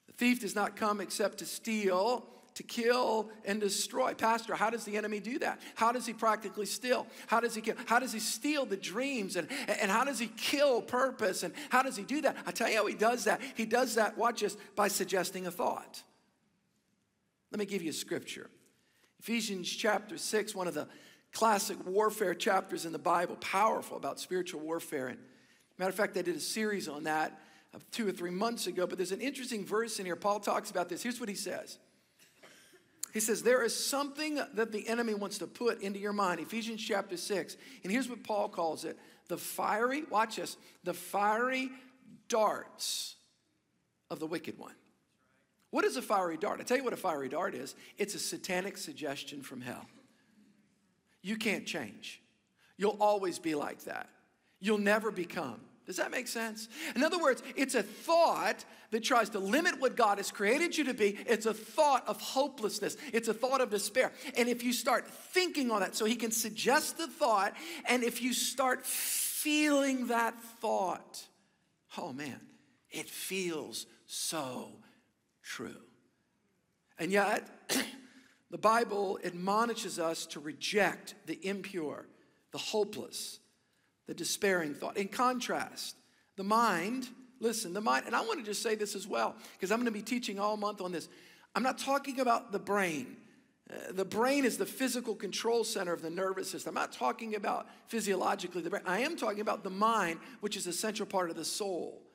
The 0.07 0.13
thief 0.13 0.41
does 0.41 0.55
not 0.55 0.77
come 0.77 1.01
except 1.01 1.39
to 1.39 1.47
steal, 1.47 2.27
to 2.55 2.63
kill, 2.63 3.31
and 3.45 3.61
destroy. 3.61 4.15
Pastor, 4.15 4.55
how 4.55 4.71
does 4.71 4.85
the 4.85 4.97
enemy 4.97 5.21
do 5.21 5.39
that? 5.39 5.61
How 5.75 5.93
does 5.93 6.07
he 6.07 6.13
practically 6.13 6.67
steal? 6.67 7.07
How 7.27 7.41
does 7.41 7.55
he 7.55 7.61
kill? 7.61 7.77
How 7.87 7.99
does 7.99 8.13
he 8.13 8.19
steal 8.19 8.67
the 8.67 8.77
dreams? 8.77 9.37
And, 9.37 9.49
and 9.69 9.91
how 9.91 10.05
does 10.05 10.19
he 10.19 10.27
kill 10.27 10.83
purpose? 10.83 11.43
And 11.43 11.55
how 11.71 11.83
does 11.83 11.97
he 11.97 12.03
do 12.03 12.23
that? 12.23 12.37
I 12.47 12.51
tell 12.51 12.69
you 12.69 12.77
how 12.77 12.87
he 12.87 12.95
does 12.95 13.25
that. 13.25 13.41
He 13.55 13.67
does 13.67 13.95
that, 13.97 14.17
watch 14.17 14.41
this, 14.41 14.57
by 14.75 14.89
suggesting 14.89 15.47
a 15.47 15.51
thought. 15.51 16.03
Let 17.53 17.59
me 17.59 17.67
give 17.67 17.83
you 17.83 17.91
a 17.91 17.95
scripture. 17.95 18.51
Ephesians 19.27 19.69
chapter 19.69 20.17
6, 20.17 20.55
one 20.55 20.69
of 20.69 20.75
the 20.75 20.87
classic 21.33 21.77
warfare 21.85 22.33
chapters 22.33 22.87
in 22.87 22.93
the 22.93 22.99
Bible, 22.99 23.35
powerful 23.41 23.97
about 23.97 24.21
spiritual 24.21 24.61
warfare. 24.61 25.09
And 25.09 25.19
matter 25.79 25.89
of 25.89 25.97
fact, 25.97 26.17
I 26.17 26.23
did 26.23 26.37
a 26.37 26.41
series 26.41 26.87
on 26.87 27.03
that 27.05 27.37
uh, 27.75 27.81
two 27.91 28.07
or 28.07 28.13
three 28.13 28.31
months 28.31 28.69
ago, 28.69 28.87
but 28.87 28.99
there's 28.99 29.11
an 29.11 29.21
interesting 29.21 29.67
verse 29.67 29.99
in 29.99 30.07
here. 30.07 30.15
Paul 30.15 30.39
talks 30.39 30.71
about 30.71 30.89
this. 30.89 31.03
Here's 31.03 31.19
what 31.19 31.29
he 31.29 31.35
says. 31.35 31.79
He 33.13 33.19
says, 33.19 33.43
There 33.43 33.65
is 33.65 33.75
something 33.75 34.39
that 34.55 34.71
the 34.71 34.87
enemy 34.87 35.15
wants 35.15 35.39
to 35.39 35.49
put 35.49 35.83
into 35.83 35.99
your 35.99 36.13
mind. 36.13 36.39
Ephesians 36.39 36.81
chapter 36.81 37.17
6. 37.17 37.57
And 37.83 37.93
here's 37.93 38.09
what 38.09 38.23
Paul 38.23 38.49
calls 38.49 38.85
it 38.85 38.97
the 39.27 39.39
fiery, 39.39 40.05
watch 40.05 40.37
this, 40.37 40.57
the 40.85 40.95
fiery 40.95 41.73
darts 42.29 43.17
of 44.09 44.21
the 44.21 44.27
wicked 44.29 44.57
one. 44.57 44.75
What 45.77 45.85
is 45.85 45.99
a 45.99 46.03
fiery 46.03 46.39
dart? 46.39 46.59
I 46.59 46.63
tell 46.63 46.79
you 46.79 46.85
what 46.85 46.95
a 46.95 46.97
fiery 46.97 47.29
dart 47.29 47.55
is 47.55 47.75
it's 47.99 48.15
a 48.15 48.19
satanic 48.19 48.79
suggestion 48.79 49.43
from 49.43 49.61
hell. 49.61 49.85
You 51.21 51.37
can't 51.37 51.67
change. 51.67 52.23
You'll 52.79 52.97
always 52.99 53.39
be 53.39 53.55
like 53.55 53.85
that. 53.85 54.09
You'll 54.59 54.79
never 54.79 55.11
become. 55.11 55.61
Does 55.85 55.99
that 55.99 56.11
make 56.11 56.29
sense? 56.29 56.71
In 56.95 57.05
other 57.05 57.19
words, 57.19 57.43
it's 57.57 57.75
a 57.75 57.83
thought 57.83 58.65
that 58.91 59.05
tries 59.05 59.29
to 59.31 59.39
limit 59.39 59.79
what 59.79 59.97
God 59.97 60.17
has 60.17 60.31
created 60.31 60.79
you 60.79 60.85
to 60.85 60.95
be. 60.95 61.19
It's 61.27 61.45
a 61.45 61.53
thought 61.53 62.09
of 62.09 62.23
hopelessness. 62.23 62.97
It's 63.13 63.29
a 63.29 63.35
thought 63.35 63.61
of 63.61 63.69
despair. 63.69 64.13
And 64.35 64.49
if 64.49 64.65
you 64.65 64.73
start 64.73 65.07
thinking 65.07 65.71
on 65.71 65.81
that, 65.81 65.95
so 65.95 66.07
He 66.07 66.17
can 66.17 66.31
suggest 66.31 66.97
the 66.97 67.07
thought, 67.07 67.53
and 67.85 68.03
if 68.03 68.23
you 68.23 68.33
start 68.33 68.87
feeling 68.87 70.07
that 70.07 70.41
thought, 70.59 71.23
oh 71.99 72.15
man, 72.15 72.41
it 72.91 73.11
feels 73.11 73.85
so 74.07 74.71
true. 75.47 75.77
And 76.99 77.13
yet, 77.13 77.49
the 78.51 78.59
Bible 78.59 79.19
admonishes 79.25 79.99
us 79.99 80.27
to 80.27 80.41
reject 80.41 81.15
the 81.27 81.39
impure, 81.47 82.07
the 82.53 82.59
hopeless, 82.59 83.39
the 84.07 84.15
despairing 84.15 84.75
thought. 84.75 84.97
In 84.97 85.09
contrast, 85.09 85.97
the 86.37 86.45
mind, 86.45 87.09
listen, 87.41 87.73
the 87.73 87.81
mind, 87.81 88.07
and 88.07 88.15
I 88.15 88.21
want 88.23 88.41
to 88.41 88.45
just 88.45 88.63
say 88.63 88.75
this 88.75 88.95
as 88.95 89.07
well, 89.07 89.37
because 89.53 89.71
I'm 89.71 89.79
going 89.79 89.87
to 89.87 89.91
be 89.91 90.03
teaching 90.03 90.39
all 90.39 90.57
month 90.57 90.81
on 90.81 90.93
this. 90.93 91.09
I'm 91.55 91.63
not 91.63 91.79
talking 91.79 92.21
about 92.21 92.53
the 92.53 92.59
brain. 92.59 93.17
Uh, 93.71 93.93
the 93.93 94.05
brain 94.05 94.45
is 94.45 94.59
the 94.59 94.67
physical 94.67 95.15
control 95.15 95.65
center 95.65 95.93
of 95.93 96.03
the 96.03 96.11
nervous 96.11 96.51
system. 96.51 96.77
I'm 96.77 96.83
not 96.83 96.93
talking 96.93 97.35
about 97.35 97.67
physiologically 97.89 98.63
the 98.63 98.71
brain. 98.71 98.83
I 98.87 99.01
am 99.01 99.17
talking 99.17 99.41
about 99.41 99.65
the 99.65 99.71
mind, 99.71 100.19
which 100.41 100.57
is 100.57 100.67
a 100.67 100.73
central 100.73 101.07
part 101.07 101.31
of 101.31 101.37
the 101.37 101.45
soul. 101.45 102.06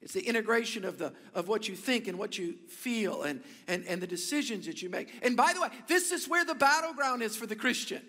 It's 0.00 0.12
the 0.12 0.20
integration 0.20 0.84
of, 0.84 0.98
the, 0.98 1.14
of 1.34 1.48
what 1.48 1.66
you 1.66 1.74
think 1.74 2.08
and 2.08 2.18
what 2.18 2.36
you 2.36 2.56
feel 2.68 3.22
and, 3.22 3.42
and, 3.66 3.86
and 3.86 4.02
the 4.02 4.06
decisions 4.06 4.66
that 4.66 4.82
you 4.82 4.90
make. 4.90 5.08
And 5.22 5.36
by 5.36 5.52
the 5.54 5.62
way, 5.62 5.68
this 5.88 6.12
is 6.12 6.28
where 6.28 6.44
the 6.44 6.54
battleground 6.54 7.22
is 7.22 7.36
for 7.36 7.46
the 7.46 7.56
Christian. 7.56 8.02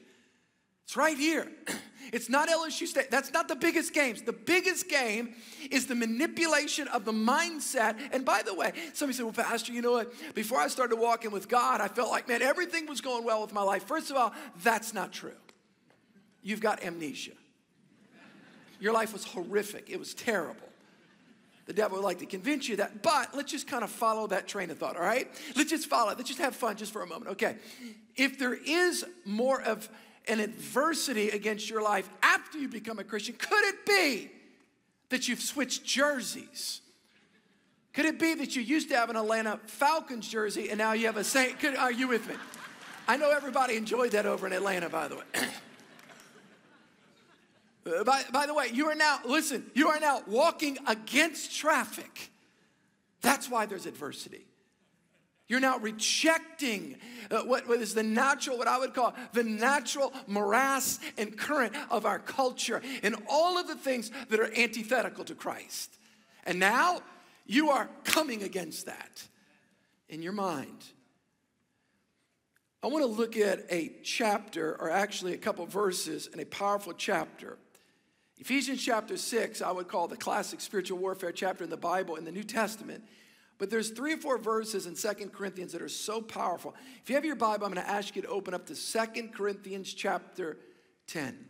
It's 0.85 0.95
right 0.95 1.17
here. 1.17 1.51
It's 2.13 2.29
not 2.29 2.49
LSU 2.49 2.85
State. 2.85 3.09
That's 3.09 3.33
not 3.33 3.47
the 3.47 3.55
biggest 3.55 3.91
games. 3.91 4.21
The 4.21 4.31
biggest 4.31 4.87
game 4.87 5.33
is 5.71 5.87
the 5.87 5.95
manipulation 5.95 6.87
of 6.89 7.03
the 7.03 7.11
mindset. 7.11 7.97
And 8.11 8.23
by 8.23 8.43
the 8.43 8.53
way, 8.53 8.73
somebody 8.93 9.17
said, 9.17 9.23
Well, 9.23 9.33
Pastor, 9.33 9.73
you 9.73 9.81
know 9.81 9.93
what? 9.93 10.13
Before 10.35 10.59
I 10.59 10.67
started 10.67 10.97
walking 10.97 11.31
with 11.31 11.49
God, 11.49 11.81
I 11.81 11.87
felt 11.87 12.11
like, 12.11 12.27
man, 12.27 12.43
everything 12.43 12.85
was 12.85 13.01
going 13.01 13.25
well 13.25 13.41
with 13.41 13.53
my 13.53 13.63
life. 13.63 13.85
First 13.85 14.11
of 14.11 14.17
all, 14.17 14.33
that's 14.61 14.93
not 14.93 15.13
true. 15.13 15.33
You've 16.43 16.61
got 16.61 16.83
amnesia. 16.83 17.31
Your 18.79 18.93
life 18.93 19.13
was 19.13 19.25
horrific, 19.25 19.89
it 19.89 19.97
was 19.97 20.13
terrible. 20.13 20.64
The 21.65 21.73
devil 21.73 21.97
would 21.97 22.03
like 22.03 22.19
to 22.19 22.25
convince 22.25 22.69
you 22.69 22.75
that, 22.77 23.01
but 23.01 23.35
let's 23.35 23.51
just 23.51 23.67
kind 23.67 23.83
of 23.83 23.89
follow 23.89 24.27
that 24.27 24.47
train 24.47 24.69
of 24.69 24.77
thought, 24.77 24.95
all 24.95 25.01
right? 25.01 25.27
Let's 25.55 25.71
just 25.71 25.87
follow 25.87 26.11
it. 26.11 26.17
Let's 26.17 26.29
just 26.29 26.41
have 26.41 26.55
fun 26.55 26.75
just 26.75 26.93
for 26.93 27.01
a 27.01 27.07
moment, 27.07 27.31
okay? 27.31 27.57
If 28.15 28.37
there 28.37 28.53
is 28.53 29.03
more 29.25 29.61
of 29.61 29.89
an 30.27 30.39
adversity 30.39 31.29
against 31.29 31.69
your 31.69 31.81
life 31.81 32.09
after 32.21 32.57
you 32.57 32.67
become 32.67 32.99
a 32.99 33.03
Christian? 33.03 33.35
Could 33.35 33.63
it 33.65 33.85
be 33.85 34.31
that 35.09 35.27
you've 35.27 35.41
switched 35.41 35.83
jerseys? 35.83 36.81
Could 37.93 38.05
it 38.05 38.19
be 38.19 38.33
that 38.35 38.55
you 38.55 38.61
used 38.61 38.89
to 38.89 38.95
have 38.95 39.09
an 39.09 39.15
Atlanta 39.15 39.59
Falcons 39.67 40.27
jersey 40.27 40.69
and 40.69 40.77
now 40.77 40.93
you 40.93 41.05
have 41.05 41.17
a 41.17 41.23
Saint? 41.23 41.59
Could, 41.59 41.75
are 41.75 41.91
you 41.91 42.07
with 42.07 42.27
me? 42.27 42.35
I 43.07 43.17
know 43.17 43.29
everybody 43.29 43.77
enjoyed 43.77 44.11
that 44.11 44.25
over 44.25 44.47
in 44.47 44.53
Atlanta, 44.53 44.89
by 44.89 45.07
the 45.07 45.15
way. 45.15 45.23
Uh, 47.85 48.03
by, 48.03 48.23
by 48.31 48.45
the 48.45 48.53
way, 48.53 48.69
you 48.73 48.87
are 48.87 48.95
now, 48.95 49.19
listen, 49.25 49.69
you 49.75 49.89
are 49.89 49.99
now 49.99 50.21
walking 50.27 50.77
against 50.87 51.55
traffic. 51.55 52.31
That's 53.21 53.49
why 53.49 53.65
there's 53.65 53.85
adversity. 53.85 54.45
You're 55.47 55.59
now 55.59 55.77
rejecting 55.77 56.95
uh, 57.29 57.41
what, 57.41 57.67
what 57.67 57.79
is 57.79 57.93
the 57.93 58.01
natural, 58.01 58.57
what 58.57 58.67
I 58.67 58.79
would 58.79 58.95
call 58.95 59.13
the 59.33 59.43
natural 59.43 60.11
morass 60.25 60.99
and 61.17 61.37
current 61.37 61.73
of 61.91 62.05
our 62.05 62.17
culture 62.17 62.81
and 63.03 63.15
all 63.29 63.59
of 63.59 63.67
the 63.67 63.75
things 63.75 64.09
that 64.29 64.39
are 64.39 64.51
antithetical 64.57 65.23
to 65.25 65.35
Christ. 65.35 65.93
And 66.45 66.59
now 66.59 67.01
you 67.45 67.69
are 67.69 67.87
coming 68.03 68.41
against 68.41 68.87
that 68.87 69.23
in 70.09 70.23
your 70.23 70.33
mind. 70.33 70.83
I 72.81 72.87
want 72.87 73.03
to 73.03 73.09
look 73.09 73.37
at 73.37 73.65
a 73.71 73.91
chapter, 74.03 74.75
or 74.79 74.89
actually 74.89 75.33
a 75.33 75.37
couple 75.37 75.65
verses 75.65 76.27
in 76.27 76.39
a 76.39 76.45
powerful 76.45 76.93
chapter. 76.93 77.57
Ephesians 78.37 78.83
chapter 78.83 79.15
6, 79.15 79.61
I 79.61 79.71
would 79.71 79.87
call 79.87 80.07
the 80.07 80.17
classic 80.17 80.59
spiritual 80.59 80.97
warfare 80.97 81.31
chapter 81.31 81.63
in 81.63 81.69
the 81.69 81.77
Bible 81.77 82.15
in 82.15 82.25
the 82.25 82.31
New 82.31 82.43
Testament. 82.43 83.03
But 83.57 83.69
there's 83.69 83.91
three 83.91 84.13
or 84.13 84.17
four 84.17 84.37
verses 84.37 84.85
in 84.85 84.95
Second 84.95 85.31
Corinthians 85.31 85.71
that 85.71 85.81
are 85.81 85.87
so 85.87 86.21
powerful. 86.21 86.75
If 87.01 87.09
you 87.09 87.15
have 87.15 87.23
your 87.23 87.37
Bible, 87.37 87.65
I'm 87.65 87.73
going 87.73 87.85
to 87.85 87.89
ask 87.89 88.15
you 88.15 88.21
to 88.23 88.27
open 88.27 88.53
up 88.53 88.65
to 88.67 88.75
Second 88.75 89.33
Corinthians 89.33 89.93
chapter 89.93 90.57
10. 91.07 91.45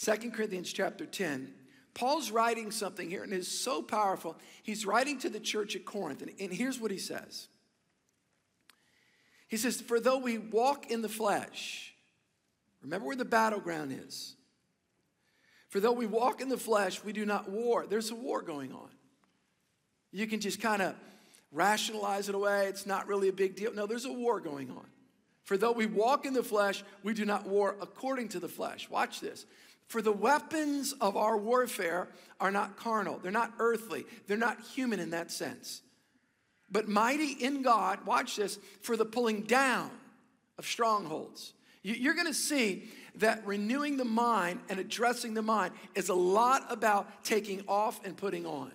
2 0.00 0.30
Corinthians 0.32 0.72
chapter 0.72 1.06
10. 1.06 1.54
Paul's 1.94 2.30
writing 2.30 2.72
something 2.72 3.08
here, 3.08 3.22
and 3.22 3.32
it 3.32 3.38
is 3.38 3.48
so 3.48 3.80
powerful. 3.80 4.36
He's 4.62 4.84
writing 4.84 5.18
to 5.20 5.30
the 5.30 5.40
church 5.40 5.76
at 5.76 5.84
Corinth, 5.84 6.20
and, 6.20 6.32
and 6.40 6.52
here's 6.52 6.80
what 6.80 6.90
he 6.90 6.98
says. 6.98 7.48
He 9.48 9.56
says, 9.56 9.80
For 9.80 10.00
though 10.00 10.18
we 10.18 10.38
walk 10.38 10.90
in 10.90 11.00
the 11.00 11.08
flesh, 11.08 11.94
remember 12.82 13.06
where 13.06 13.16
the 13.16 13.24
battleground 13.24 13.98
is. 14.06 14.34
For 15.76 15.80
though 15.80 15.92
we 15.92 16.06
walk 16.06 16.40
in 16.40 16.48
the 16.48 16.56
flesh, 16.56 17.04
we 17.04 17.12
do 17.12 17.26
not 17.26 17.50
war. 17.50 17.84
There's 17.86 18.10
a 18.10 18.14
war 18.14 18.40
going 18.40 18.72
on. 18.72 18.88
You 20.10 20.26
can 20.26 20.40
just 20.40 20.58
kind 20.58 20.80
of 20.80 20.94
rationalize 21.52 22.30
it 22.30 22.34
away. 22.34 22.68
It's 22.68 22.86
not 22.86 23.06
really 23.06 23.28
a 23.28 23.32
big 23.34 23.56
deal. 23.56 23.74
No, 23.74 23.86
there's 23.86 24.06
a 24.06 24.12
war 24.12 24.40
going 24.40 24.70
on. 24.70 24.86
For 25.44 25.58
though 25.58 25.72
we 25.72 25.84
walk 25.84 26.24
in 26.24 26.32
the 26.32 26.42
flesh, 26.42 26.82
we 27.02 27.12
do 27.12 27.26
not 27.26 27.46
war 27.46 27.76
according 27.82 28.28
to 28.28 28.40
the 28.40 28.48
flesh. 28.48 28.88
Watch 28.88 29.20
this. 29.20 29.44
For 29.86 30.00
the 30.00 30.14
weapons 30.14 30.94
of 30.98 31.14
our 31.14 31.36
warfare 31.36 32.08
are 32.40 32.50
not 32.50 32.78
carnal, 32.78 33.18
they're 33.18 33.30
not 33.30 33.52
earthly, 33.58 34.06
they're 34.26 34.38
not 34.38 34.62
human 34.62 34.98
in 34.98 35.10
that 35.10 35.30
sense, 35.30 35.82
but 36.70 36.88
mighty 36.88 37.32
in 37.32 37.60
God, 37.60 38.06
watch 38.06 38.36
this, 38.36 38.58
for 38.80 38.96
the 38.96 39.04
pulling 39.04 39.42
down 39.42 39.90
of 40.56 40.64
strongholds. 40.64 41.52
You're 41.82 42.14
gonna 42.14 42.32
see 42.34 42.88
that 43.16 43.46
renewing 43.46 43.96
the 43.96 44.04
mind 44.04 44.60
and 44.68 44.78
addressing 44.78 45.34
the 45.34 45.42
mind 45.42 45.72
is 45.94 46.08
a 46.08 46.14
lot 46.14 46.66
about 46.70 47.24
taking 47.24 47.62
off 47.66 48.04
and 48.04 48.16
putting 48.16 48.46
on. 48.46 48.72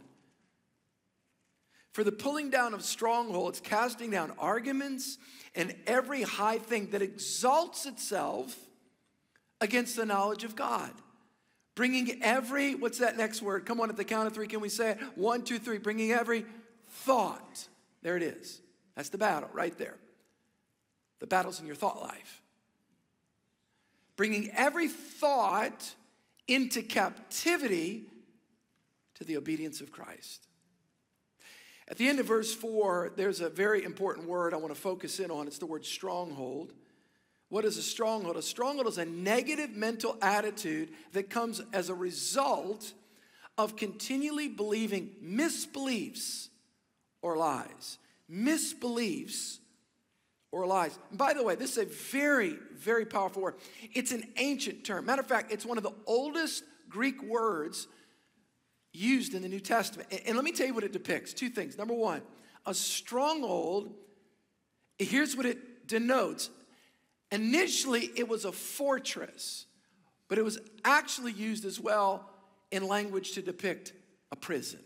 For 1.94 2.04
the 2.04 2.12
pulling 2.12 2.50
down 2.50 2.74
of 2.74 2.84
strongholds, 2.84 3.60
casting 3.60 4.12
down 4.12 4.34
arguments, 4.40 5.18
and 5.56 5.76
every 5.86 6.22
high 6.22 6.58
thing 6.58 6.92
that 6.92 7.02
exalts 7.02 7.86
itself 7.86 8.58
against 9.60 9.96
the 9.96 10.06
knowledge 10.06 10.44
of 10.44 10.56
God. 10.56 10.92
Bringing 11.76 12.22
every, 12.22 12.76
what's 12.76 13.00
that 13.00 13.18
next 13.18 13.42
word? 13.42 13.66
Come 13.66 13.80
on, 13.80 13.90
at 13.90 13.98
the 13.98 14.04
count 14.04 14.28
of 14.28 14.34
three, 14.34 14.48
can 14.48 14.62
we 14.62 14.70
say 14.70 14.92
it? 14.92 14.98
One, 15.16 15.44
two, 15.44 15.60
three. 15.60 15.78
Bringing 15.78 16.12
every 16.12 16.46
thought. 16.90 17.68
There 18.02 18.18
it 18.18 18.24
is. 18.24 18.62
That's 18.96 19.10
the 19.10 19.18
battle 19.18 19.50
right 19.54 19.78
there. 19.78 19.98
The 21.20 21.28
battle's 21.28 21.60
in 21.60 21.68
your 21.68 21.76
thought 21.76 22.02
life. 22.02 22.42
Bringing 24.22 24.52
every 24.52 24.88
thought 24.88 25.96
into 26.48 26.84
captivity 26.84 28.04
to 29.16 29.24
the 29.24 29.36
obedience 29.36 29.82
of 29.82 29.92
Christ. 29.92 30.46
At 31.88 31.98
the 31.98 32.08
end 32.08 32.20
of 32.20 32.28
verse 32.28 32.54
4, 32.54 33.14
there's 33.16 33.42
a 33.42 33.50
very 33.50 33.84
important 33.84 34.28
word 34.28 34.54
I 34.54 34.58
want 34.58 34.76
to 34.76 34.80
focus 34.80 35.20
in 35.20 35.32
on. 35.32 35.48
It's 35.48 35.58
the 35.58 35.66
word 35.66 35.84
stronghold. 35.84 36.72
What 37.50 37.66
is 37.66 37.78
a 37.78 37.82
stronghold? 37.82 38.38
A 38.38 38.44
stronghold 38.44 38.86
is 38.86 39.00
a 39.00 39.06
negative 39.06 39.72
mental 39.72 40.16
attitude 40.22 40.90
that 41.14 41.32
comes 41.32 41.60
as 41.74 41.90
a 41.90 41.96
result 41.96 42.94
of 43.58 43.76
continually 43.76 44.50
believing 44.50 45.16
misbeliefs 45.20 46.50
or 47.24 47.38
lies. 47.38 47.98
Misbeliefs 48.32 49.61
or 50.52 50.66
lies. 50.66 50.98
And 51.10 51.18
by 51.18 51.34
the 51.34 51.44
way, 51.44 51.56
this 51.56 51.72
is 51.72 51.78
a 51.78 51.86
very, 51.86 52.58
very 52.76 53.06
powerful 53.06 53.42
word. 53.42 53.56
It's 53.94 54.12
an 54.12 54.24
ancient 54.38 54.84
term. 54.84 55.06
Matter 55.06 55.22
of 55.22 55.28
fact, 55.28 55.52
it's 55.52 55.66
one 55.66 55.78
of 55.78 55.84
the 55.84 55.94
oldest 56.06 56.64
Greek 56.90 57.22
words 57.24 57.88
used 58.94 59.34
in 59.34 59.42
the 59.42 59.50
New 59.50 59.62
Testament. 59.62 60.10
And 60.26 60.36
let 60.36 60.44
me 60.44 60.52
tell 60.52 60.68
you 60.68 60.74
what 60.74 60.84
it 60.84 60.92
depicts 60.92 61.34
two 61.34 61.50
things. 61.50 61.78
Number 61.78 61.94
one, 61.94 62.22
a 62.66 62.74
stronghold, 62.74 63.94
here's 65.00 65.36
what 65.36 65.46
it 65.46 65.88
denotes. 65.88 66.50
Initially, 67.32 68.12
it 68.16 68.28
was 68.28 68.44
a 68.44 68.52
fortress, 68.52 69.66
but 70.28 70.38
it 70.38 70.44
was 70.44 70.60
actually 70.84 71.32
used 71.32 71.64
as 71.64 71.80
well 71.80 72.30
in 72.72 72.86
language 72.86 73.32
to 73.34 73.42
depict 73.42 73.94
a 74.32 74.36
prison. 74.36 74.80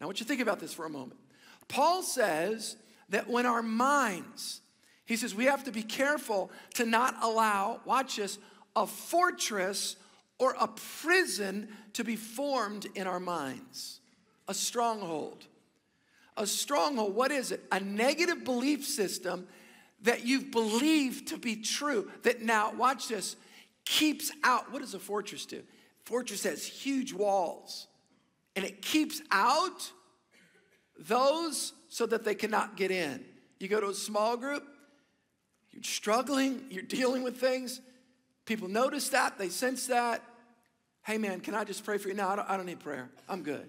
Now, 0.00 0.04
I 0.04 0.06
want 0.06 0.20
you 0.20 0.24
to 0.24 0.28
think 0.28 0.40
about 0.40 0.60
this 0.60 0.72
for 0.72 0.84
a 0.86 0.90
moment. 0.90 1.18
Paul 1.66 2.02
says 2.02 2.76
that 3.08 3.28
when 3.28 3.46
our 3.46 3.62
minds, 3.62 4.60
he 5.08 5.16
says 5.16 5.34
we 5.34 5.46
have 5.46 5.64
to 5.64 5.72
be 5.72 5.82
careful 5.82 6.50
to 6.74 6.84
not 6.84 7.16
allow, 7.22 7.80
watch 7.86 8.16
this, 8.16 8.38
a 8.76 8.86
fortress 8.86 9.96
or 10.38 10.54
a 10.60 10.68
prison 10.68 11.68
to 11.94 12.04
be 12.04 12.14
formed 12.14 12.86
in 12.94 13.06
our 13.06 13.18
minds. 13.18 14.00
A 14.48 14.54
stronghold. 14.54 15.46
A 16.36 16.46
stronghold, 16.46 17.14
what 17.14 17.30
is 17.30 17.52
it? 17.52 17.64
A 17.72 17.80
negative 17.80 18.44
belief 18.44 18.84
system 18.84 19.48
that 20.02 20.26
you've 20.26 20.50
believed 20.50 21.28
to 21.28 21.38
be 21.38 21.56
true, 21.56 22.10
that 22.22 22.42
now, 22.42 22.74
watch 22.74 23.08
this, 23.08 23.34
keeps 23.86 24.30
out. 24.44 24.70
What 24.70 24.82
does 24.82 24.92
a 24.92 24.98
fortress 24.98 25.46
do? 25.46 25.62
Fortress 26.04 26.42
has 26.44 26.66
huge 26.66 27.14
walls, 27.14 27.86
and 28.54 28.64
it 28.64 28.82
keeps 28.82 29.22
out 29.30 29.90
those 30.98 31.72
so 31.88 32.04
that 32.04 32.24
they 32.24 32.34
cannot 32.34 32.76
get 32.76 32.90
in. 32.90 33.24
You 33.58 33.68
go 33.68 33.80
to 33.80 33.88
a 33.88 33.94
small 33.94 34.36
group, 34.36 34.64
you're 35.72 35.82
struggling, 35.82 36.64
you're 36.70 36.82
dealing 36.82 37.22
with 37.22 37.38
things. 37.38 37.80
People 38.44 38.68
notice 38.68 39.10
that, 39.10 39.38
they 39.38 39.48
sense 39.48 39.86
that. 39.88 40.22
Hey, 41.04 41.18
man, 41.18 41.40
can 41.40 41.54
I 41.54 41.64
just 41.64 41.84
pray 41.84 41.98
for 41.98 42.08
you? 42.08 42.14
No, 42.14 42.28
I 42.28 42.36
don't, 42.36 42.50
I 42.50 42.56
don't 42.56 42.66
need 42.66 42.80
prayer. 42.80 43.10
I'm 43.28 43.42
good. 43.42 43.68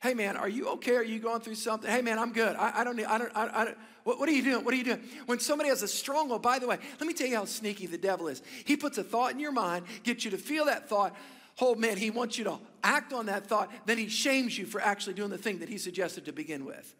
Hey, 0.00 0.14
man, 0.14 0.36
are 0.36 0.48
you 0.48 0.68
okay? 0.70 0.94
Are 0.94 1.02
you 1.02 1.18
going 1.18 1.40
through 1.40 1.56
something? 1.56 1.90
Hey, 1.90 2.02
man, 2.02 2.18
I'm 2.18 2.32
good. 2.32 2.54
I, 2.54 2.80
I 2.80 2.84
don't 2.84 2.96
need, 2.96 3.06
I 3.06 3.18
don't, 3.18 3.36
I, 3.36 3.62
I 3.62 3.64
don't 3.64 3.78
what, 4.08 4.18
what, 4.18 4.28
are 4.28 4.32
you 4.32 4.42
doing? 4.42 4.64
What 4.64 4.72
are 4.72 4.76
you 4.78 4.84
doing? 4.84 5.02
When 5.26 5.38
somebody 5.38 5.68
has 5.68 5.82
a 5.82 5.88
stronghold, 5.88 6.40
by 6.40 6.58
the 6.58 6.66
way, 6.66 6.78
let 6.98 7.06
me 7.06 7.12
tell 7.12 7.26
you 7.26 7.36
how 7.36 7.44
sneaky 7.44 7.86
the 7.86 7.98
devil 7.98 8.28
is. 8.28 8.42
He 8.64 8.74
puts 8.74 8.96
a 8.96 9.04
thought 9.04 9.32
in 9.32 9.38
your 9.38 9.52
mind, 9.52 9.84
gets 10.02 10.24
you 10.24 10.30
to 10.30 10.38
feel 10.38 10.64
that 10.64 10.88
thought. 10.88 11.14
Oh, 11.60 11.74
man, 11.74 11.98
he 11.98 12.10
wants 12.10 12.38
you 12.38 12.44
to 12.44 12.58
act 12.82 13.12
on 13.12 13.26
that 13.26 13.48
thought. 13.48 13.70
Then 13.84 13.98
he 13.98 14.08
shames 14.08 14.56
you 14.56 14.64
for 14.64 14.80
actually 14.80 15.12
doing 15.12 15.28
the 15.28 15.36
thing 15.36 15.58
that 15.58 15.68
he 15.68 15.76
suggested 15.76 16.24
to 16.24 16.32
begin 16.32 16.64
with. 16.64 16.94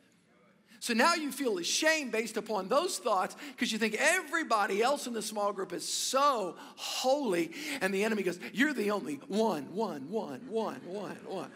So 0.80 0.94
now 0.94 1.14
you 1.14 1.32
feel 1.32 1.58
ashamed 1.58 2.12
based 2.12 2.36
upon 2.36 2.68
those 2.68 2.98
thoughts 2.98 3.36
because 3.50 3.72
you 3.72 3.78
think 3.78 3.96
everybody 3.98 4.82
else 4.82 5.06
in 5.06 5.12
the 5.12 5.22
small 5.22 5.52
group 5.52 5.72
is 5.72 5.88
so 5.88 6.56
holy. 6.76 7.52
And 7.80 7.92
the 7.92 8.04
enemy 8.04 8.22
goes, 8.22 8.38
You're 8.52 8.74
the 8.74 8.90
only 8.90 9.16
one, 9.26 9.74
one, 9.74 10.08
one, 10.10 10.42
one, 10.48 10.80
one, 10.86 11.16
one. 11.26 11.50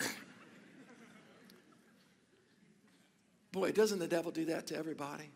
Boy, 3.52 3.72
doesn't 3.72 3.98
the 3.98 4.08
devil 4.08 4.30
do 4.30 4.46
that 4.46 4.68
to 4.68 4.76
everybody? 4.76 5.30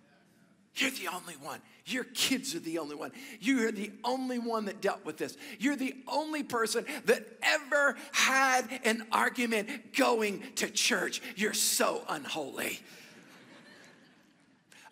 You're 0.76 0.90
the 0.90 1.09
only 1.09 1.35
one. 1.35 1.61
Your 1.87 2.04
kids 2.04 2.54
are 2.54 2.61
the 2.61 2.78
only 2.78 2.97
one. 2.97 3.12
You 3.40 3.69
are 3.69 3.73
the 3.73 3.93
only 4.02 4.38
one 4.38 4.64
that 4.64 4.81
dealt 4.81 5.04
with 5.04 5.19
this. 5.19 5.37
You're 5.59 5.76
the 5.76 5.95
only 6.09 6.43
person 6.43 6.85
that 7.04 7.25
ever 7.43 7.97
had 8.12 8.69
an 8.85 9.07
argument 9.12 9.95
going 9.97 10.43
to 10.57 10.71
church. 10.71 11.23
You're 11.37 11.52
so 11.52 12.02
unholy. 12.09 12.81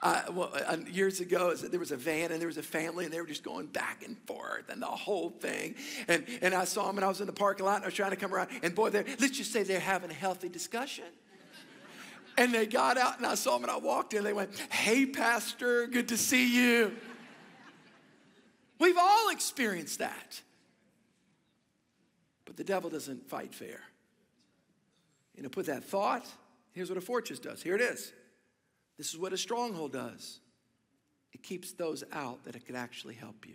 Uh, 0.02 0.22
well, 0.32 0.50
uh, 0.66 0.76
years 0.90 1.20
ago, 1.20 1.54
there 1.54 1.78
was 1.78 1.92
a 1.92 1.96
van 1.96 2.32
and 2.32 2.40
there 2.40 2.48
was 2.48 2.58
a 2.58 2.62
family 2.62 3.04
and 3.04 3.14
they 3.14 3.20
were 3.20 3.26
just 3.26 3.44
going 3.44 3.66
back 3.66 4.04
and 4.04 4.16
forth 4.26 4.68
and 4.68 4.82
the 4.82 4.86
whole 4.86 5.30
thing. 5.30 5.76
And, 6.08 6.26
and 6.42 6.54
I 6.54 6.64
saw 6.64 6.88
them 6.88 6.98
and 6.98 7.04
I 7.04 7.08
was 7.08 7.20
in 7.20 7.26
the 7.26 7.32
parking 7.32 7.64
lot 7.64 7.76
and 7.76 7.84
I 7.84 7.86
was 7.86 7.94
trying 7.94 8.10
to 8.10 8.16
come 8.16 8.34
around. 8.34 8.50
And 8.64 8.74
boy, 8.74 8.90
let's 8.90 9.30
just 9.30 9.52
say 9.52 9.62
they're 9.62 9.78
having 9.78 10.10
a 10.10 10.14
healthy 10.14 10.48
discussion. 10.48 11.04
And 12.38 12.54
they 12.54 12.66
got 12.66 12.96
out 12.96 13.18
and 13.18 13.26
I 13.26 13.34
saw 13.34 13.54
them 13.54 13.64
and 13.64 13.70
I 13.70 13.76
walked 13.76 14.14
in. 14.14 14.24
They 14.24 14.32
went, 14.32 14.56
Hey, 14.70 15.06
Pastor, 15.06 15.86
good 15.86 16.08
to 16.08 16.16
see 16.16 16.54
you. 16.54 16.92
We've 18.78 18.98
all 18.98 19.30
experienced 19.30 19.98
that. 20.00 20.40
But 22.44 22.56
the 22.56 22.64
devil 22.64 22.90
doesn't 22.90 23.28
fight 23.28 23.54
fair. 23.54 23.80
You 25.36 25.42
know, 25.42 25.48
put 25.48 25.66
that 25.66 25.84
thought, 25.84 26.26
here's 26.72 26.88
what 26.88 26.98
a 26.98 27.02
fortress 27.02 27.38
does. 27.38 27.62
Here 27.62 27.74
it 27.74 27.80
is. 27.80 28.12
This 28.98 29.12
is 29.12 29.18
what 29.18 29.32
a 29.32 29.38
stronghold 29.38 29.92
does 29.92 30.40
it 31.32 31.42
keeps 31.42 31.72
those 31.72 32.04
out 32.12 32.44
that 32.44 32.54
it 32.54 32.66
could 32.66 32.76
actually 32.76 33.14
help 33.14 33.46
you. 33.46 33.54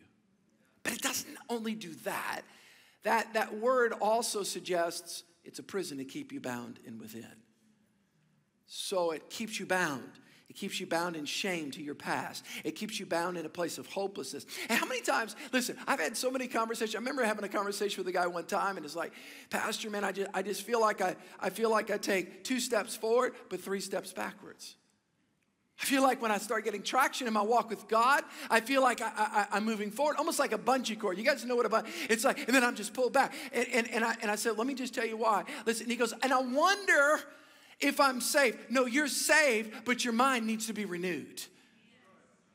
But 0.84 0.94
it 0.94 1.02
doesn't 1.02 1.38
only 1.50 1.76
do 1.76 1.94
that, 2.04 2.42
that, 3.04 3.34
that 3.34 3.58
word 3.60 3.94
also 3.94 4.44
suggests 4.44 5.24
it's 5.44 5.60
a 5.60 5.64
prison 5.64 5.98
to 6.00 6.06
keep 6.06 6.32
you 6.32 6.42
bound 6.42 6.80
and 6.86 7.00
within. 7.00 7.26
So 8.68 9.12
it 9.12 9.30
keeps 9.30 9.60
you 9.60 9.66
bound. 9.66 10.12
It 10.50 10.56
keeps 10.56 10.80
you 10.80 10.86
bound 10.86 11.16
in 11.16 11.26
shame 11.26 11.72
to 11.72 11.82
your 11.82 11.96
past. 11.96 12.46
It 12.64 12.72
keeps 12.72 13.00
you 13.00 13.06
bound 13.06 13.38
in 13.38 13.46
a 13.46 13.50
place 13.50 13.78
of 13.78 13.88
hopelessness. 13.88 14.46
And 14.70 14.80
how 14.80 14.86
many 14.86 15.02
times, 15.02 15.36
listen, 15.52 15.78
I've 15.88 16.00
had 16.00 16.16
so 16.16 16.32
many 16.32 16.48
conversations. 16.48 16.96
I 16.96 17.00
remember 17.00 17.24
having 17.24 17.44
a 17.44 17.50
conversation 17.50 18.04
with 18.04 18.08
a 18.08 18.18
guy 18.18 18.28
one 18.28 18.46
time 18.46 18.78
and 18.78 18.86
it's 18.86 18.96
like, 18.96 19.12
Pastor, 19.50 19.90
man, 19.90 20.04
I 20.04 20.12
just, 20.12 20.30
I 20.34 20.42
just 20.42 20.64
feel 20.64 20.80
like 20.80 21.02
I, 21.02 21.16
I 21.40 21.50
feel 21.50 21.70
like 21.70 21.92
I 21.92 21.98
take 21.98 22.44
two 22.44 22.60
steps 22.60 22.96
forward, 22.96 23.34
but 23.50 23.62
three 23.62 23.82
steps 23.82 24.14
backwards. 24.14 24.76
I 25.82 25.86
feel 25.86 26.02
like 26.02 26.22
when 26.22 26.32
I 26.32 26.38
start 26.38 26.64
getting 26.64 26.82
traction 26.82 27.28
in 27.28 27.34
my 27.34 27.42
walk 27.42 27.70
with 27.70 27.88
God, 27.88 28.24
I 28.50 28.62
feel 28.62 28.82
like 28.82 29.00
I, 29.02 29.48
am 29.52 29.64
moving 29.64 29.92
forward, 29.92 30.16
almost 30.18 30.40
like 30.40 30.52
a 30.52 30.58
bungee 30.58 30.98
cord. 30.98 31.18
You 31.18 31.24
guys 31.24 31.46
know 31.46 31.56
what 31.56 31.68
a 31.68 31.70
bungee, 31.70 31.90
it's 32.10 32.24
like, 32.24 32.40
and 32.48 32.56
then 32.56 32.64
I'm 32.64 32.76
just 32.76 32.94
pulled 32.94 33.14
back. 33.14 33.34
And, 33.54 33.68
and, 33.72 33.92
and, 33.92 34.04
I, 34.04 34.16
and 34.22 34.32
I 34.32 34.36
said, 34.36 34.58
let 34.58 34.66
me 34.66 34.74
just 34.74 34.96
tell 34.96 35.06
you 35.06 35.18
why. 35.18 35.44
Listen, 35.68 35.84
and 35.84 35.92
he 35.92 35.98
goes, 35.98 36.14
and 36.24 36.34
I 36.34 36.40
wonder 36.40 37.20
if 37.80 38.00
I'm 38.00 38.22
saved. 38.22 38.58
No, 38.70 38.86
you're 38.86 39.08
saved, 39.08 39.86
but 39.86 40.04
your 40.04 40.14
mind 40.14 40.48
needs 40.48 40.68
to 40.68 40.74
be 40.74 40.86
renewed. 40.86 41.42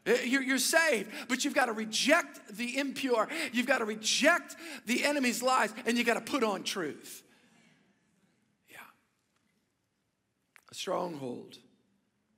Uh, 0.05 0.15
you're, 0.25 0.43
you're, 0.43 0.59
saved, 0.59 1.09
but 1.29 1.45
you've 1.45 1.55
got 1.55 1.67
to 1.67 1.73
reject 1.73 2.57
the 2.57 2.77
impure. 2.77 3.29
You've 3.53 3.69
got 3.69 3.79
to 3.79 3.85
reject 3.85 4.57
the 4.85 5.05
enemy's 5.05 5.43
lies, 5.43 5.73
and 5.87 5.97
you've 5.97 6.07
got 6.07 6.15
to 6.15 6.33
put 6.33 6.43
on 6.43 6.65
truth. 6.65 7.23
Yeah. 8.69 8.79
A 10.73 10.75
stronghold. 10.75 11.59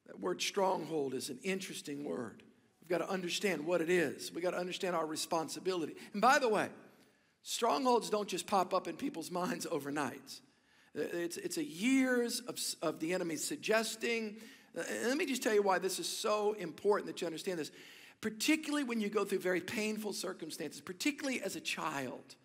That 0.06 0.20
word 0.20 0.42
stronghold 0.42 1.14
is 1.14 1.30
an 1.30 1.38
interesting 1.42 2.04
word. 2.04 2.42
We've 2.82 2.90
got 2.90 2.98
to 2.98 3.10
understand 3.10 3.64
what 3.64 3.80
it 3.80 3.88
is. 3.88 4.30
We've 4.30 4.44
got 4.44 4.50
to 4.50 4.58
understand 4.58 4.94
our 4.94 5.06
responsibility. 5.06 5.94
And 6.12 6.20
by 6.20 6.38
the 6.38 6.50
way, 6.50 6.68
strongholds 7.42 8.10
don't 8.10 8.28
just 8.28 8.46
pop 8.46 8.74
up 8.74 8.88
in 8.88 8.96
people's 8.96 9.30
minds 9.30 9.66
overnight. 9.70 10.40
It's, 10.94 11.36
it's 11.36 11.56
a 11.56 11.64
years 11.64 12.40
of, 12.40 12.58
of 12.82 13.00
the 13.00 13.12
enemy 13.12 13.36
suggesting. 13.36 14.36
Uh, 14.78 14.82
let 15.06 15.16
me 15.16 15.26
just 15.26 15.42
tell 15.42 15.54
you 15.54 15.62
why 15.62 15.78
this 15.78 15.98
is 15.98 16.08
so 16.08 16.52
important 16.58 17.06
that 17.08 17.20
you 17.20 17.26
understand 17.26 17.58
this. 17.58 17.72
Particularly 18.20 18.84
when 18.84 19.00
you 19.00 19.08
go 19.08 19.24
through 19.24 19.40
very 19.40 19.60
painful 19.60 20.12
circumstances, 20.12 20.80
particularly 20.80 21.42
as 21.42 21.56
a 21.56 21.60
child. 21.60 22.36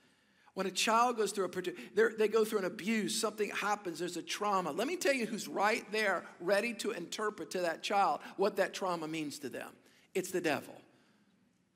When 0.56 0.68
a 0.68 0.72
child 0.72 1.16
goes 1.16 1.32
through 1.32 1.46
a 1.46 2.10
they 2.18 2.28
go 2.28 2.44
through 2.44 2.60
an 2.60 2.66
abuse, 2.66 3.20
something 3.20 3.50
happens, 3.52 4.00
there's 4.00 4.18
a 4.18 4.22
trauma. 4.22 4.72
Let 4.72 4.88
me 4.88 4.98
tell 4.98 5.14
you 5.14 5.26
who's 5.26 5.48
right 5.48 5.90
there, 5.92 6.26
ready 6.42 6.74
to 6.76 6.92
interpret 6.92 7.52
to 7.52 7.62
that 7.62 7.82
child 7.82 8.20
what 8.36 8.58
that 8.58 8.74
trauma 8.74 9.08
means 9.08 9.40
to 9.40 9.50
them. 9.50 9.70
It's 10.14 10.32
the 10.32 10.42
devil. 10.42 10.76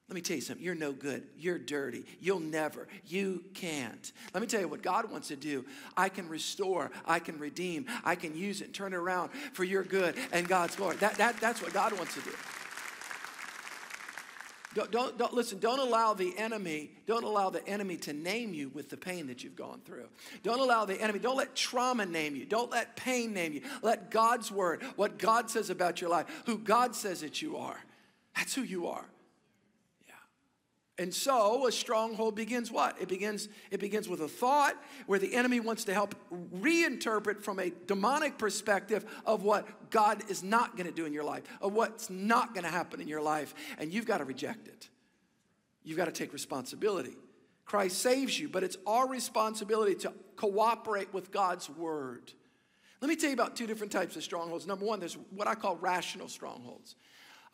Let 0.10 0.16
me 0.16 0.22
tell 0.22 0.36
you 0.36 0.42
something. 0.42 0.64
You're 0.64 0.76
no 0.76 0.92
good. 0.92 1.24
You're 1.38 1.58
dirty. 1.58 2.06
You'll 2.20 2.42
never. 2.42 2.88
You 3.08 3.44
can't. 3.54 4.12
Let 4.34 4.42
me 4.42 4.48
tell 4.48 4.60
you 4.60 4.68
what 4.68 4.82
God 4.82 5.10
wants 5.10 5.30
to 5.30 5.36
do. 5.36 5.66
I 5.96 6.10
can 6.10 6.28
restore. 6.28 6.92
I 7.06 7.20
can 7.20 7.40
redeem. 7.40 7.86
I 8.04 8.16
can 8.16 8.36
use 8.36 8.62
it 8.62 8.66
and 8.66 8.74
turn 8.74 8.94
it 8.94 8.98
around 8.98 9.32
for 9.54 9.64
your 9.64 9.84
good 9.84 10.16
and 10.32 10.48
God's 10.48 10.76
glory. 10.76 10.98
That, 10.98 11.16
that, 11.16 11.38
that's 11.38 11.62
what 11.62 11.74
God 11.74 11.94
wants 11.94 12.14
to 12.16 12.22
do. 12.22 12.32
Don't, 14.74 14.92
don't, 14.92 15.18
don't, 15.18 15.34
listen, 15.34 15.60
don't 15.60 15.80
allow 15.80 16.14
the 16.14 16.36
enemy, 16.38 16.92
don't 17.06 17.24
allow 17.24 17.50
the 17.52 17.66
enemy 17.68 17.96
to 17.98 18.14
name 18.14 18.54
you 18.54 18.70
with 18.70 18.90
the 18.90 18.98
pain 18.98 19.28
that 19.28 19.44
you've 19.44 19.56
gone 19.56 19.82
through. 19.86 20.08
Don't 20.42 20.60
allow 20.60 20.86
the 20.86 21.00
enemy, 21.00 21.20
don't 21.20 21.38
let 21.38 21.56
trauma 21.56 22.06
name 22.06 22.36
you. 22.36 22.46
Don't 22.46 22.72
let 22.72 22.96
pain 22.96 23.34
name 23.34 23.54
you. 23.54 23.62
Let 23.84 24.10
God's 24.10 24.52
word, 24.52 24.82
what 24.96 25.20
God 25.20 25.50
says 25.50 25.70
about 25.70 26.02
your 26.02 26.10
life, 26.10 26.26
who 26.46 26.58
God 26.58 26.96
says 26.96 27.22
that 27.22 27.42
you 27.42 27.58
are. 27.58 27.80
That's 28.36 28.56
who 28.56 28.64
you 28.64 28.88
are. 28.88 29.06
And 31.00 31.12
so 31.12 31.66
a 31.66 31.72
stronghold 31.72 32.36
begins 32.36 32.72
what? 32.72 33.02
It 33.02 33.08
begins, 33.08 33.50
it 33.72 33.80
begins 33.80 34.08
with 34.08 34.22
a 34.22 34.28
thought 34.28 34.76
where 35.08 35.18
the 35.18 35.34
enemy 35.34 35.60
wants 35.60 35.86
to 35.86 35.94
help 35.94 36.14
reinterpret 36.56 37.42
from 37.42 37.58
a 37.58 37.72
demonic 37.88 38.38
perspective 38.38 39.04
of 39.26 39.44
what 39.44 39.90
God 39.90 40.30
is 40.30 40.44
not 40.44 40.78
going 40.78 40.86
to 40.86 40.94
do 40.94 41.06
in 41.06 41.14
your 41.14 41.24
life, 41.24 41.44
of 41.62 41.74
what's 41.74 42.12
not 42.12 42.54
going 42.54 42.64
to 42.64 42.70
happen 42.70 43.02
in 43.02 43.08
your 43.08 43.24
life. 43.24 43.56
And 43.80 43.92
you've 43.92 44.06
got 44.06 44.20
to 44.20 44.24
reject 44.24 44.68
it. 44.68 44.90
You've 45.84 45.98
got 45.98 46.06
to 46.06 46.12
take 46.12 46.32
responsibility. 46.32 47.16
Christ 47.66 47.98
saves 47.98 48.40
you, 48.40 48.48
but 48.48 48.64
it's 48.64 48.78
our 48.86 49.08
responsibility 49.08 49.96
to 49.96 50.14
cooperate 50.36 51.12
with 51.12 51.32
God's 51.32 51.70
word. 51.70 52.32
Let 53.02 53.10
me 53.10 53.16
tell 53.16 53.30
you 53.30 53.34
about 53.34 53.56
two 53.56 53.66
different 53.68 53.92
types 53.92 54.16
of 54.16 54.24
strongholds. 54.24 54.68
Number 54.68 54.86
one, 54.86 55.00
there's 55.00 55.18
what 55.32 55.48
I 55.48 55.56
call 55.56 55.76
rational 55.78 56.28
strongholds. 56.28 56.96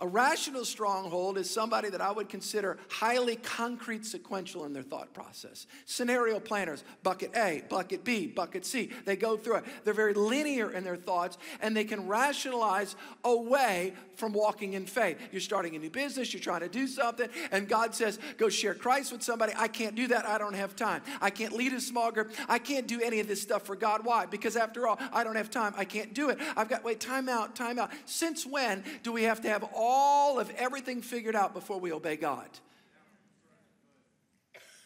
A 0.01 0.07
rational 0.07 0.63
stronghold 0.63 1.37
is 1.37 1.49
somebody 1.49 1.89
that 1.89 1.99
I 1.99 2.09
would 2.09 2.29
consider 2.29 2.77
highly 2.89 3.35
concrete 3.35 4.05
sequential 4.05 4.63
in 4.63 4.71
their 4.71 4.83
thought 4.83 5.13
process. 5.13 5.67
Scenario 5.85 6.39
planners, 6.39 6.85
bucket 7.03 7.35
A, 7.35 7.63
bucket 7.67 8.05
B, 8.05 8.25
bucket 8.25 8.65
C. 8.65 8.91
They 9.03 9.17
go 9.17 9.35
through 9.35 9.57
it. 9.57 9.65
They're 9.83 9.93
very 9.93 10.13
linear 10.13 10.71
in 10.71 10.85
their 10.85 10.95
thoughts 10.95 11.37
and 11.61 11.75
they 11.75 11.83
can 11.83 12.07
rationalize 12.07 12.95
away 13.25 13.93
from 14.15 14.31
walking 14.31 14.73
in 14.73 14.85
faith. 14.85 15.17
You're 15.33 15.41
starting 15.41 15.75
a 15.75 15.79
new 15.79 15.89
business, 15.89 16.33
you're 16.33 16.41
trying 16.41 16.61
to 16.61 16.69
do 16.69 16.87
something, 16.87 17.29
and 17.51 17.67
God 17.67 17.93
says, 17.93 18.19
Go 18.37 18.47
share 18.49 18.73
Christ 18.73 19.11
with 19.11 19.23
somebody. 19.23 19.53
I 19.57 19.67
can't 19.67 19.95
do 19.95 20.07
that. 20.07 20.25
I 20.25 20.37
don't 20.37 20.55
have 20.55 20.75
time. 20.75 21.01
I 21.21 21.29
can't 21.29 21.53
lead 21.53 21.73
a 21.73 21.81
small 21.81 22.11
group. 22.11 22.31
I 22.47 22.59
can't 22.59 22.87
do 22.87 23.01
any 23.01 23.19
of 23.19 23.27
this 23.27 23.41
stuff 23.41 23.65
for 23.65 23.75
God. 23.75 24.05
Why? 24.05 24.25
Because 24.25 24.55
after 24.55 24.87
all, 24.87 24.97
I 25.11 25.23
don't 25.23 25.35
have 25.35 25.49
time. 25.49 25.73
I 25.77 25.83
can't 25.85 26.13
do 26.13 26.29
it. 26.29 26.37
I've 26.55 26.69
got, 26.69 26.83
wait, 26.83 26.99
time 26.99 27.27
out, 27.27 27.55
time 27.55 27.79
out. 27.79 27.91
Since 28.05 28.45
when 28.45 28.83
do 29.03 29.11
we 29.11 29.23
have 29.23 29.41
to 29.41 29.49
have 29.49 29.63
all 29.73 29.88
all 29.89 30.39
of 30.39 30.51
everything 30.51 31.01
figured 31.01 31.35
out 31.35 31.53
before 31.53 31.79
we 31.79 31.91
obey 31.91 32.15
God. 32.15 32.47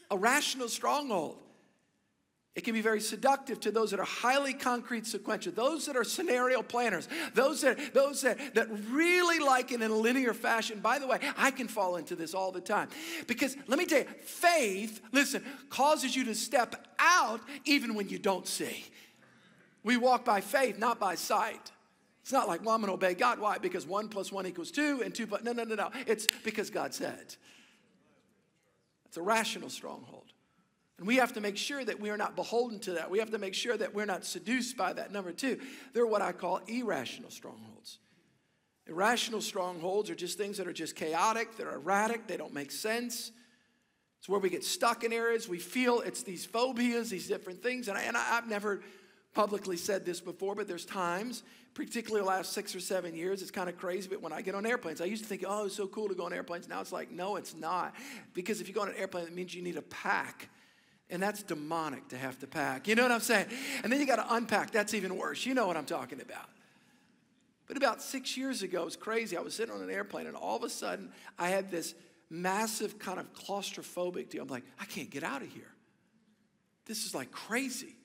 A 0.10 0.18
rational 0.18 0.70
stronghold. 0.70 1.38
It 2.56 2.64
can 2.64 2.76
be 2.76 2.82
very 2.82 3.02
seductive 3.02 3.60
to 3.62 3.72
those 3.72 3.92
that 3.92 4.00
are 4.00 4.06
highly 4.06 4.54
concrete 4.54 5.08
sequential, 5.08 5.52
those 5.52 5.88
that 5.88 5.98
are 5.98 6.04
scenario 6.04 6.62
planners, 6.62 7.10
those 7.34 7.62
that 7.62 7.96
those 7.96 8.22
that, 8.22 8.54
that 8.54 8.68
really 8.92 9.40
like 9.40 9.72
it 9.72 9.82
in 9.82 9.90
a 9.90 9.96
linear 9.96 10.36
fashion. 10.36 10.80
By 10.80 11.00
the 11.00 11.08
way, 11.08 11.20
I 11.36 11.50
can 11.50 11.68
fall 11.68 11.96
into 11.96 12.16
this 12.16 12.36
all 12.36 12.52
the 12.52 12.62
time. 12.62 12.90
Because 13.26 13.58
let 13.68 13.80
me 13.80 13.86
tell 13.86 14.00
you, 14.00 14.08
faith, 14.22 15.02
listen, 15.12 15.44
causes 15.70 16.16
you 16.16 16.26
to 16.26 16.36
step 16.36 16.88
out 17.00 17.42
even 17.66 17.96
when 17.96 18.08
you 18.08 18.20
don't 18.20 18.48
see. 18.48 18.86
We 19.84 19.98
walk 19.98 20.24
by 20.24 20.40
faith, 20.40 20.78
not 20.78 21.00
by 21.00 21.16
sight. 21.16 21.72
It's 22.24 22.32
not 22.32 22.48
like, 22.48 22.64
well, 22.66 22.74
I'm 22.74 22.82
going 22.82 22.88
to 22.88 22.94
obey 22.94 23.14
God. 23.16 23.38
Why? 23.38 23.58
Because 23.58 23.86
one 23.86 24.08
plus 24.08 24.32
one 24.32 24.48
equals 24.48 24.72
two, 24.72 25.02
and 25.04 25.14
two 25.14 25.28
plus, 25.28 25.44
no, 25.44 25.52
no, 25.52 25.66
no, 25.66 25.76
no. 25.76 25.92
It's 26.08 26.26
because 26.44 26.70
God 26.70 26.94
said. 26.94 27.36
It's 29.06 29.18
a 29.18 29.22
rational 29.22 29.70
stronghold. 29.70 30.32
And 30.98 31.06
we 31.06 31.18
have 31.18 31.34
to 31.34 31.42
make 31.42 31.58
sure 31.58 31.84
that 31.84 32.00
we 32.00 32.10
are 32.10 32.18
not 32.18 32.38
beholden 32.38 32.80
to 32.80 32.94
that. 32.94 33.12
We 33.12 33.20
have 33.20 33.32
to 33.32 33.38
make 33.38 33.54
sure 33.54 33.76
that 33.76 33.94
we're 33.94 34.06
not 34.06 34.24
seduced 34.24 34.78
by 34.78 34.94
that. 34.94 35.12
Number 35.12 35.34
two, 35.34 35.60
they're 35.94 36.08
what 36.08 36.22
I 36.22 36.32
call 36.32 36.62
irrational 36.66 37.30
strongholds. 37.30 38.00
Irrational 38.88 39.42
strongholds 39.42 40.10
are 40.10 40.16
just 40.16 40.38
things 40.38 40.58
that 40.58 40.68
are 40.68 40.74
just 40.74 40.96
chaotic, 40.96 41.58
they're 41.58 41.74
erratic, 41.74 42.28
they 42.28 42.38
don't 42.38 42.54
make 42.54 42.72
sense. 42.72 43.32
It's 44.20 44.30
where 44.30 44.40
we 44.40 44.50
get 44.50 44.64
stuck 44.64 45.04
in 45.04 45.12
areas. 45.12 45.50
We 45.50 45.60
feel 45.60 46.00
it's 46.00 46.24
these 46.24 46.46
phobias, 46.46 47.10
these 47.10 47.28
different 47.28 47.62
things. 47.62 47.90
And, 47.90 47.98
I, 47.98 48.04
and 48.04 48.16
I, 48.16 48.38
I've 48.38 48.48
never 48.48 48.82
publicly 49.34 49.78
said 49.78 50.06
this 50.06 50.22
before, 50.22 50.56
but 50.56 50.68
there's 50.68 50.86
times 50.86 51.44
particularly 51.74 52.22
the 52.22 52.30
last 52.30 52.54
six 52.54 52.76
or 52.76 52.80
seven 52.80 53.16
years, 53.16 53.42
it's 53.42 53.52
kind 53.52 53.68
of 53.68 53.78
crazy. 53.78 54.08
But 54.08 54.22
when 54.22 54.32
I 54.32 54.42
get 54.42 54.56
on 54.56 54.66
airplanes, 54.66 55.02
I 55.02 55.06
used 55.06 55.24
to 55.24 55.30
think, 55.30 55.44
oh, 55.48 55.66
it's 55.66 55.76
so 55.76 55.88
cool 55.88 56.08
to 56.08 56.16
go 56.16 56.26
on 56.26 56.34
airplanes. 56.34 56.68
Now 56.68 56.82
it's 56.82 56.92
like, 56.92 57.12
no, 57.12 57.36
it's 57.36 57.56
not. 57.56 57.96
Because 58.34 58.62
if 58.62 58.68
you 58.68 58.74
go 58.74 58.82
on 58.82 58.90
an 58.90 58.96
airplane, 58.96 59.26
it 59.26 59.34
means 59.34 59.54
you 59.54 59.62
need 59.62 59.78
a 59.78 59.82
pack. 59.82 60.50
And 61.10 61.22
that's 61.22 61.44
demonic 61.44 62.08
to 62.10 62.18
have 62.18 62.40
to 62.40 62.48
pack. 62.48 62.88
You 62.88 62.96
know 62.96 63.04
what 63.04 63.12
I'm 63.12 63.20
saying? 63.20 63.48
And 63.84 63.92
then 63.92 64.00
you 64.00 64.06
got 64.06 64.16
to 64.18 64.36
unpack. 64.36 64.72
That's 64.72 64.94
even 64.94 65.18
worse. 65.18 65.46
You 65.46 65.54
know 65.54 65.68
what 65.68 65.78
I'm 65.78 65.86
talking 65.86 66.22
about. 66.22 66.50
But 67.68 67.78
about 67.78 68.02
six 68.02 68.38
years 68.38 68.62
ago, 68.62 68.82
it 68.82 68.86
was 68.86 68.96
crazy. 68.96 69.38
I 69.38 69.42
was 69.42 69.56
sitting 69.56 69.74
on 69.74 69.82
an 69.82 69.90
airplane, 69.90 70.28
and 70.28 70.36
all 70.36 70.58
of 70.58 70.64
a 70.64 70.70
sudden, 70.70 71.12
I 71.40 71.50
had 71.50 71.72
this 71.72 71.96
massive 72.30 73.00
kind 73.00 73.20
of 73.20 73.34
claustrophobic 73.34 74.30
deal. 74.30 74.44
I'm 74.44 74.50
like, 74.50 74.66
I 74.80 74.86
can't 74.86 75.10
get 75.10 75.24
out 75.24 75.42
of 75.42 75.50
here. 75.50 75.72
This 76.86 77.06
is 77.06 77.16
like 77.16 77.32
crazy. 77.32 77.96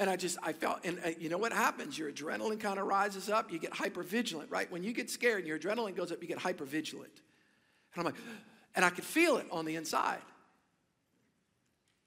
And 0.00 0.08
I 0.08 0.16
just, 0.16 0.38
I 0.42 0.54
felt, 0.54 0.78
and 0.82 0.98
uh, 1.04 1.10
you 1.18 1.28
know 1.28 1.36
what 1.36 1.52
happens? 1.52 1.98
Your 1.98 2.10
adrenaline 2.10 2.58
kind 2.58 2.78
of 2.78 2.86
rises 2.86 3.28
up. 3.28 3.52
You 3.52 3.58
get 3.58 3.74
hyper 3.74 4.02
vigilant, 4.02 4.50
right? 4.50 4.68
When 4.72 4.82
you 4.82 4.94
get 4.94 5.10
scared 5.10 5.40
and 5.40 5.46
your 5.46 5.58
adrenaline 5.58 5.94
goes 5.94 6.10
up, 6.10 6.22
you 6.22 6.26
get 6.26 6.38
hyper 6.38 6.64
vigilant. 6.64 7.12
And 7.94 8.00
I'm 8.00 8.04
like, 8.06 8.14
and 8.74 8.82
I 8.82 8.88
could 8.88 9.04
feel 9.04 9.36
it 9.36 9.46
on 9.52 9.66
the 9.66 9.76
inside. 9.76 10.22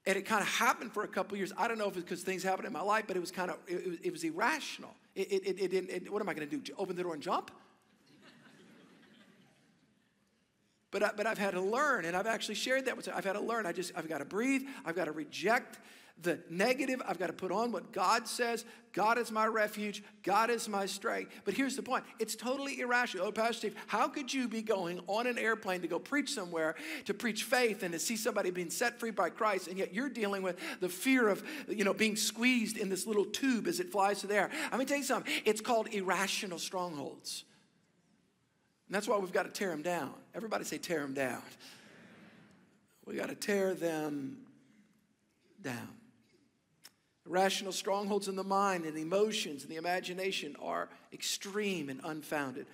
And 0.08 0.18
it 0.18 0.24
kind 0.24 0.42
of 0.42 0.48
happened 0.48 0.92
for 0.92 1.04
a 1.04 1.08
couple 1.08 1.38
years. 1.38 1.54
I 1.56 1.68
don't 1.68 1.78
know 1.78 1.88
if 1.88 1.96
it's 1.96 2.04
because 2.04 2.24
things 2.24 2.42
happened 2.42 2.66
in 2.66 2.74
my 2.74 2.82
life, 2.82 3.04
but 3.06 3.16
it 3.16 3.20
was 3.20 3.30
kind 3.30 3.52
of, 3.52 3.58
it, 3.68 3.76
it, 3.76 4.00
it 4.06 4.12
was 4.12 4.24
irrational. 4.24 4.96
It, 5.14 5.32
it, 5.32 5.60
it, 5.60 5.74
it, 5.74 6.12
what 6.12 6.20
am 6.20 6.28
I 6.28 6.34
going 6.34 6.50
to 6.50 6.58
do? 6.58 6.74
Open 6.80 6.96
the 6.96 7.04
door 7.04 7.14
and 7.14 7.22
jump? 7.22 7.52
but, 10.92 11.04
I, 11.04 11.12
but 11.16 11.28
I've 11.28 11.38
had 11.38 11.52
to 11.52 11.62
learn, 11.62 12.06
and 12.06 12.18
I've 12.18 12.26
actually 12.26 12.56
shared 12.56 12.86
that 12.86 12.98
with. 12.98 13.08
I've 13.08 13.24
had 13.24 13.34
to 13.34 13.40
learn. 13.40 13.68
I 13.68 13.72
just, 13.72 13.92
I've 13.96 14.10
got 14.10 14.18
to 14.18 14.26
breathe. 14.26 14.64
I've 14.84 14.96
got 14.96 15.06
to 15.06 15.12
reject 15.12 15.78
the 16.22 16.40
negative, 16.50 17.02
I've 17.06 17.20
got 17.20 17.28
to 17.28 17.34
put 17.34 17.52
on 17.52 17.72
what 17.72 17.92
God 17.92 18.28
says. 18.28 18.66
God 18.94 19.18
is 19.18 19.32
my 19.32 19.46
refuge. 19.48 20.04
God 20.22 20.50
is 20.50 20.70
my 20.70 20.86
strength. 20.86 21.32
But 21.44 21.56
here's 21.56 21.76
the 21.76 21.82
point 21.82 22.06
it's 22.20 22.36
totally 22.36 22.80
irrational. 22.80 23.28
Oh, 23.28 23.32
Pastor 23.32 23.54
Steve, 23.54 23.76
how 23.88 24.08
could 24.08 24.34
you 24.34 24.48
be 24.48 24.62
going 24.62 25.02
on 25.08 25.28
an 25.28 25.38
airplane 25.38 25.82
to 25.82 25.88
go 25.88 26.00
preach 26.00 26.32
somewhere, 26.32 26.76
to 27.06 27.14
preach 27.14 27.44
faith, 27.44 27.84
and 27.84 27.92
to 27.94 28.00
see 28.00 28.16
somebody 28.16 28.52
being 28.52 28.70
set 28.70 29.00
free 29.00 29.12
by 29.12 29.30
Christ, 29.30 29.68
and 29.68 29.78
yet 29.78 29.94
you're 29.94 30.10
dealing 30.10 30.44
with 30.44 30.58
the 30.80 30.90
fear 30.90 31.28
of, 31.28 31.44
you 31.68 31.84
know, 31.84 31.94
being 31.94 32.16
squeezed 32.16 32.78
in 32.78 32.90
this 32.90 33.08
little 33.08 33.26
tube 33.26 33.68
as 33.68 33.80
it 33.80 33.92
flies 33.92 34.22
through 34.22 34.30
the 34.30 34.36
air? 34.36 34.50
I'm 34.66 34.74
going 34.74 34.86
to 34.86 34.90
tell 34.90 35.00
you 35.00 35.04
something. 35.04 35.34
It's 35.46 35.62
called 35.62 35.88
irrational 35.92 36.60
strongholds. 36.60 37.44
And 38.88 38.96
that's 38.96 39.08
why 39.08 39.18
we've 39.18 39.34
got 39.34 39.44
to 39.44 39.52
tear 39.52 39.70
them 39.70 39.82
down. 39.82 40.14
Everybody 40.36 40.64
say, 40.66 40.78
tear 40.78 41.00
them 41.00 41.14
down. 41.14 41.42
We 43.06 43.16
got 43.16 43.30
to 43.30 43.36
tear 43.36 43.74
them 43.74 44.38
down. 45.62 45.90
Rational 47.26 47.72
strongholds 47.72 48.28
in 48.28 48.36
the 48.36 48.44
mind 48.44 48.86
and 48.86 48.98
emotions 48.98 49.64
and 49.64 49.72
the 49.72 49.78
imagination 49.78 50.56
are 50.62 50.90
extreme 51.14 51.90
and 51.90 52.02
unfounded. 52.04 52.66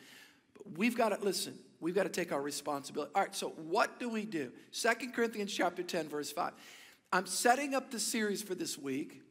But 0.56 0.78
we've 0.78 0.98
got 0.98 1.10
to 1.10 1.24
listen, 1.24 1.58
we've 1.80 1.94
got 1.94 2.04
to 2.04 2.10
take 2.10 2.32
our 2.32 2.42
responsibility. 2.42 3.12
All 3.14 3.22
right, 3.22 3.36
so 3.36 3.50
what 3.50 4.00
do 4.00 4.10
we 4.10 4.26
do? 4.26 4.52
Second 4.72 5.14
Corinthians 5.14 5.54
chapter 5.54 5.84
10, 5.84 6.10
verse 6.10 6.32
5. 6.32 6.54
I'm 7.14 7.28
setting 7.28 7.76
up 7.76 7.92
the 7.92 8.00
series 8.00 8.42
for 8.42 8.56
this 8.56 8.78
week, 8.78 9.22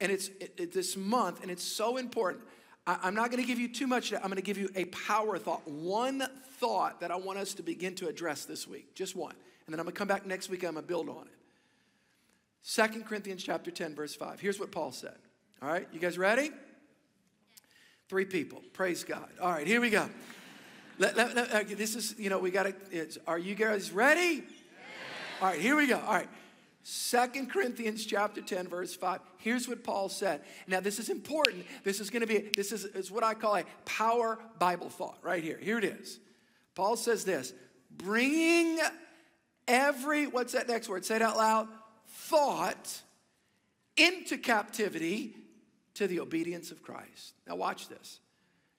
and 0.00 0.12
it's 0.12 0.28
it, 0.40 0.54
it, 0.58 0.72
this 0.72 0.96
month, 0.96 1.42
and 1.42 1.50
it's 1.50 1.64
so 1.64 1.96
important. 1.96 2.44
I, 2.86 2.98
I'm 3.02 3.14
not 3.14 3.30
going 3.30 3.42
to 3.42 3.46
give 3.46 3.58
you 3.58 3.68
too 3.68 3.86
much. 3.86 4.12
I'm 4.12 4.20
going 4.22 4.36
to 4.36 4.42
give 4.42 4.58
you 4.58 4.70
a 4.74 4.86
power 4.86 5.38
thought, 5.38 5.66
one 5.68 6.22
thought 6.58 7.00
that 7.00 7.10
I 7.10 7.16
want 7.16 7.38
us 7.38 7.54
to 7.54 7.62
begin 7.62 7.94
to 7.96 8.08
address 8.08 8.44
this 8.44 8.68
week, 8.68 8.94
just 8.94 9.16
one. 9.16 9.34
And 9.66 9.74
then 9.74 9.80
I'm 9.80 9.84
going 9.84 9.94
to 9.94 9.98
come 9.98 10.08
back 10.08 10.26
next 10.26 10.50
week, 10.50 10.62
and 10.62 10.68
I'm 10.68 10.74
going 10.74 10.84
to 10.84 10.88
build 10.88 11.08
on 11.08 11.26
it. 11.26 11.37
Second 12.62 13.06
Corinthians 13.06 13.42
chapter 13.42 13.70
10, 13.70 13.94
verse 13.94 14.14
5. 14.14 14.40
Here's 14.40 14.60
what 14.60 14.70
Paul 14.70 14.92
said. 14.92 15.16
All 15.62 15.68
right, 15.68 15.88
you 15.92 16.00
guys 16.00 16.18
ready? 16.18 16.50
Three 18.08 18.24
people. 18.24 18.62
Praise 18.72 19.04
God. 19.04 19.28
All 19.40 19.50
right, 19.50 19.66
here 19.66 19.80
we 19.80 19.90
go. 19.90 20.08
Let, 20.98 21.16
let, 21.16 21.34
let, 21.36 21.68
this 21.76 21.94
is, 21.94 22.18
you 22.18 22.30
know, 22.30 22.38
we 22.38 22.50
got 22.50 22.64
to, 22.64 23.20
are 23.26 23.38
you 23.38 23.54
guys 23.54 23.92
ready? 23.92 24.42
All 25.40 25.48
right, 25.48 25.60
here 25.60 25.76
we 25.76 25.86
go. 25.86 25.98
All 25.98 26.14
right. 26.14 26.28
Second 26.82 27.50
Corinthians 27.50 28.06
chapter 28.06 28.40
10, 28.40 28.68
verse 28.68 28.94
5. 28.94 29.20
Here's 29.36 29.68
what 29.68 29.84
Paul 29.84 30.08
said. 30.08 30.40
Now, 30.66 30.80
this 30.80 30.98
is 30.98 31.10
important. 31.10 31.66
This 31.84 32.00
is 32.00 32.08
going 32.08 32.22
to 32.22 32.26
be, 32.26 32.48
this 32.56 32.72
is, 32.72 32.84
is 32.86 33.10
what 33.10 33.22
I 33.22 33.34
call 33.34 33.56
a 33.56 33.64
power 33.84 34.38
Bible 34.58 34.88
thought 34.88 35.18
right 35.22 35.42
here. 35.44 35.58
Here 35.60 35.78
it 35.78 35.84
is. 35.84 36.18
Paul 36.74 36.96
says 36.96 37.24
this 37.24 37.52
bringing 37.90 38.78
every, 39.66 40.26
what's 40.26 40.54
that 40.54 40.66
next 40.66 40.88
word? 40.88 41.04
Say 41.04 41.16
it 41.16 41.22
out 41.22 41.36
loud 41.36 41.68
thought 42.08 43.02
into 43.96 44.38
captivity 44.38 45.34
to 45.94 46.06
the 46.06 46.20
obedience 46.20 46.70
of 46.70 46.82
Christ. 46.82 47.34
Now, 47.46 47.56
watch 47.56 47.88
this. 47.88 48.20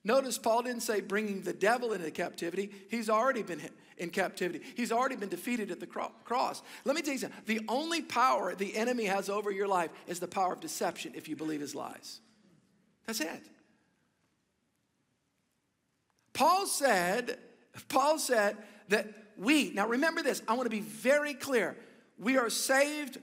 Notice 0.04 0.38
Paul 0.38 0.64
didn't 0.64 0.84
say 0.84 1.02
bringing 1.02 1.42
the 1.42 1.54
devil 1.54 1.94
into 1.94 2.10
captivity. 2.12 2.72
He's 2.90 3.10
already 3.10 3.44
been 3.44 3.62
in 3.98 4.10
captivity. 4.12 4.64
He's 4.76 4.94
already 4.94 5.18
been 5.18 5.30
defeated 5.30 5.72
at 5.72 5.82
the 5.82 5.88
cross. 5.88 6.62
Let 6.86 6.96
me 6.96 7.02
tell 7.02 7.14
you 7.14 7.20
something. 7.20 7.42
The 7.46 7.62
only 7.68 8.02
power 8.02 8.56
the 8.56 8.76
enemy 8.78 9.06
has 9.06 9.30
over 9.30 9.52
your 9.52 9.68
life 9.68 9.90
is 10.08 10.20
the 10.20 10.28
power 10.28 10.54
of 10.54 10.62
deception 10.62 11.12
if 11.16 11.28
you 11.28 11.36
believe 11.36 11.60
his 11.60 11.76
lies. 11.76 12.22
That's 13.06 13.20
it. 13.20 13.44
Paul 16.32 16.66
said, 16.66 17.38
Paul 17.90 18.18
said 18.20 18.56
that 18.88 19.08
we, 19.36 19.72
now 19.72 19.88
remember 19.88 20.24
this, 20.24 20.42
I 20.48 20.54
want 20.54 20.66
to 20.66 20.70
be 20.70 20.80
very 20.80 21.34
clear. 21.34 21.76
We 22.20 22.38
are 22.38 22.50
saved 22.50 23.18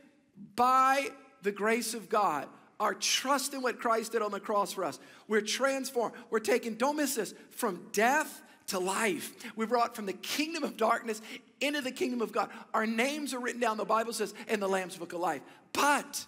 by 0.54 1.08
the 1.42 1.52
grace 1.52 1.94
of 1.94 2.08
God, 2.08 2.48
our 2.80 2.94
trust 2.94 3.54
in 3.54 3.62
what 3.62 3.78
Christ 3.78 4.12
did 4.12 4.22
on 4.22 4.32
the 4.32 4.40
cross 4.40 4.72
for 4.72 4.84
us, 4.84 4.98
we're 5.28 5.40
transformed. 5.40 6.14
We're 6.30 6.40
taken, 6.40 6.76
don't 6.76 6.96
miss 6.96 7.14
this, 7.14 7.34
from 7.50 7.86
death 7.92 8.42
to 8.68 8.78
life. 8.78 9.32
We're 9.54 9.66
brought 9.66 9.94
from 9.94 10.06
the 10.06 10.12
kingdom 10.12 10.64
of 10.64 10.76
darkness 10.76 11.22
into 11.60 11.80
the 11.80 11.92
kingdom 11.92 12.20
of 12.20 12.32
God. 12.32 12.50
Our 12.74 12.86
names 12.86 13.32
are 13.32 13.38
written 13.38 13.60
down, 13.60 13.76
the 13.76 13.84
Bible 13.84 14.12
says, 14.12 14.34
in 14.48 14.60
the 14.60 14.68
Lamb's 14.68 14.96
book 14.96 15.12
of 15.12 15.20
life. 15.20 15.42
But 15.72 16.26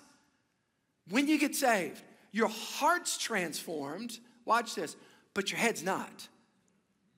when 1.11 1.27
you 1.27 1.39
get 1.39 1.55
saved, 1.55 2.03
your 2.33 2.49
heart's 2.49 3.19
transformed. 3.19 4.19
Watch 4.45 4.75
this, 4.75 4.97
but 5.35 5.51
your 5.51 5.59
head's 5.59 5.83
not. 5.83 6.29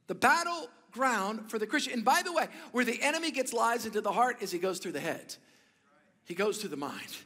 The 0.07 0.15
battleground 0.91 1.51
for 1.51 1.59
the 1.59 1.67
Christian, 1.67 1.95
and 1.95 2.05
by 2.05 2.23
the 2.25 2.33
way, 2.33 2.49
where 2.73 2.85
the 2.85 3.01
enemy 3.03 3.31
gets 3.31 3.53
lies 3.53 3.87
into 3.87 4.01
the 4.01 4.13
heart 4.13 4.37
is 4.41 4.51
he 4.51 4.59
goes 4.59 4.79
through 4.79 4.93
the 4.93 5.01
head. 5.01 5.35
He 6.25 6.35
goes 6.35 6.59
through 6.59 6.71
the 6.71 6.77
mind. 6.77 7.17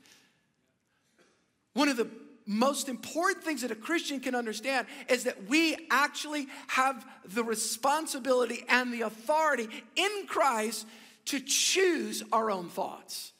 One 1.74 1.88
of 1.88 1.96
the 1.96 2.08
most 2.46 2.88
important 2.88 3.44
things 3.44 3.62
that 3.62 3.70
a 3.70 3.74
Christian 3.74 4.20
can 4.20 4.34
understand 4.34 4.86
is 5.08 5.24
that 5.24 5.48
we 5.48 5.76
actually 5.90 6.46
have 6.68 7.04
the 7.24 7.42
responsibility 7.42 8.64
and 8.68 8.92
the 8.92 9.02
authority 9.02 9.68
in 9.96 10.26
Christ 10.26 10.86
to 11.26 11.40
choose 11.40 12.22
our 12.32 12.50
own 12.50 12.68
thoughts 12.68 13.32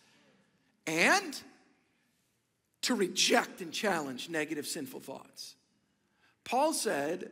and 0.87 1.39
to 2.83 2.95
reject 2.95 3.61
and 3.61 3.73
challenge 3.73 4.29
negative, 4.29 4.67
sinful 4.67 5.01
thoughts. 5.01 5.55
Paul 6.45 6.73
said, 6.73 7.31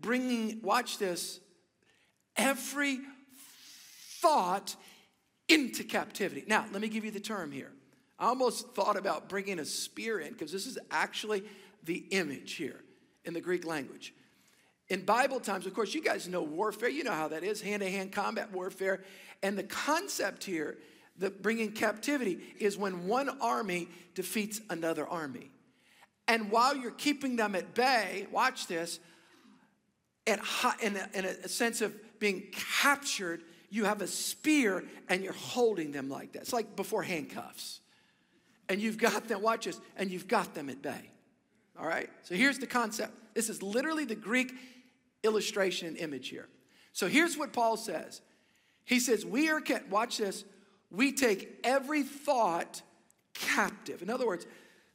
bringing, 0.00 0.60
watch 0.62 0.98
this, 0.98 1.40
every 2.36 3.00
thought 4.20 4.76
into 5.48 5.84
captivity. 5.84 6.44
Now, 6.46 6.66
let 6.72 6.80
me 6.80 6.88
give 6.88 7.04
you 7.04 7.10
the 7.10 7.20
term 7.20 7.52
here. 7.52 7.70
I 8.18 8.26
almost 8.26 8.74
thought 8.74 8.96
about 8.96 9.28
bringing 9.28 9.58
a 9.58 9.64
spear 9.64 10.20
in 10.20 10.32
because 10.32 10.52
this 10.52 10.66
is 10.66 10.78
actually 10.90 11.42
the 11.84 12.04
image 12.10 12.54
here 12.54 12.80
in 13.24 13.34
the 13.34 13.40
Greek 13.40 13.66
language. 13.66 14.14
In 14.88 15.04
Bible 15.04 15.40
times, 15.40 15.66
of 15.66 15.74
course, 15.74 15.94
you 15.94 16.02
guys 16.02 16.28
know 16.28 16.42
warfare. 16.42 16.88
You 16.88 17.04
know 17.04 17.12
how 17.12 17.28
that 17.28 17.42
is 17.42 17.60
hand 17.60 17.82
to 17.82 17.90
hand 17.90 18.12
combat 18.12 18.52
warfare. 18.52 19.02
And 19.42 19.58
the 19.58 19.62
concept 19.64 20.44
here, 20.44 20.78
the 21.18 21.30
bringing 21.30 21.72
captivity, 21.72 22.40
is 22.58 22.76
when 22.76 23.06
one 23.06 23.30
army 23.40 23.88
defeats 24.14 24.60
another 24.70 25.06
army. 25.06 25.50
And 26.28 26.50
while 26.50 26.76
you're 26.76 26.90
keeping 26.90 27.36
them 27.36 27.54
at 27.54 27.74
bay, 27.74 28.26
watch 28.30 28.66
this, 28.66 29.00
at 30.26 30.38
high, 30.38 30.74
in, 30.80 30.96
a, 30.96 31.08
in 31.14 31.24
a 31.24 31.48
sense 31.48 31.80
of 31.80 31.94
being 32.24 32.44
captured, 32.80 33.42
you 33.68 33.84
have 33.84 34.00
a 34.00 34.06
spear 34.06 34.82
and 35.10 35.22
you're 35.22 35.34
holding 35.34 35.92
them 35.92 36.08
like 36.08 36.32
that. 36.32 36.40
It's 36.40 36.54
like 36.54 36.74
before 36.74 37.02
handcuffs 37.02 37.80
and 38.70 38.80
you've 38.80 38.96
got 38.96 39.28
them, 39.28 39.42
watch 39.42 39.66
this, 39.66 39.78
and 39.98 40.10
you've 40.10 40.26
got 40.26 40.54
them 40.54 40.70
at 40.70 40.80
bay. 40.80 41.10
All 41.78 41.86
right? 41.86 42.08
So 42.22 42.34
here's 42.34 42.58
the 42.58 42.66
concept. 42.66 43.12
This 43.34 43.50
is 43.50 43.62
literally 43.62 44.06
the 44.06 44.14
Greek 44.14 44.54
illustration 45.22 45.86
and 45.86 45.98
image 45.98 46.30
here. 46.30 46.48
So 46.94 47.08
here's 47.08 47.36
what 47.36 47.52
Paul 47.52 47.76
says. 47.76 48.22
He 48.86 49.00
says, 49.00 49.26
We 49.26 49.50
are, 49.50 49.60
watch 49.90 50.16
this, 50.16 50.46
we 50.90 51.12
take 51.12 51.60
every 51.62 52.04
thought 52.04 52.80
captive. 53.34 54.00
In 54.00 54.08
other 54.08 54.26
words, 54.26 54.46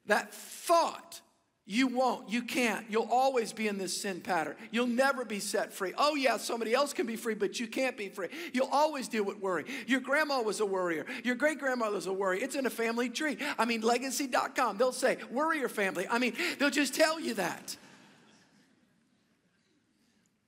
that 0.07 0.33
thought 0.33 1.21
you 1.71 1.85
won't. 1.85 2.27
You 2.27 2.41
can't. 2.41 2.83
You'll 2.89 3.07
always 3.11 3.53
be 3.53 3.67
in 3.67 3.77
this 3.77 3.95
sin 3.95 4.21
pattern. 4.21 4.55
You'll 4.71 4.87
never 4.87 5.23
be 5.23 5.39
set 5.39 5.71
free. 5.71 5.93
Oh, 5.99 6.15
yeah, 6.15 6.37
somebody 6.37 6.73
else 6.73 6.93
can 6.93 7.05
be 7.05 7.15
free, 7.15 7.35
but 7.35 7.59
you 7.59 7.67
can't 7.67 7.95
be 7.95 8.09
free. 8.09 8.29
You'll 8.53 8.69
always 8.71 9.07
deal 9.07 9.23
with 9.23 9.37
worry. 9.37 9.65
Your 9.85 9.99
grandma 9.99 10.41
was 10.41 10.61
a 10.61 10.65
worrier. 10.65 11.05
Your 11.23 11.35
great 11.35 11.59
grandmother 11.59 11.93
was 11.93 12.07
a 12.07 12.11
worrier. 12.11 12.43
It's 12.43 12.55
in 12.55 12.65
a 12.65 12.71
family 12.71 13.07
tree. 13.07 13.37
I 13.59 13.65
mean, 13.65 13.81
legacy.com, 13.81 14.77
they'll 14.77 14.91
say, 14.91 15.19
worrier 15.29 15.69
family. 15.69 16.07
I 16.09 16.17
mean, 16.17 16.33
they'll 16.57 16.71
just 16.71 16.95
tell 16.95 17.19
you 17.19 17.35
that. 17.35 17.77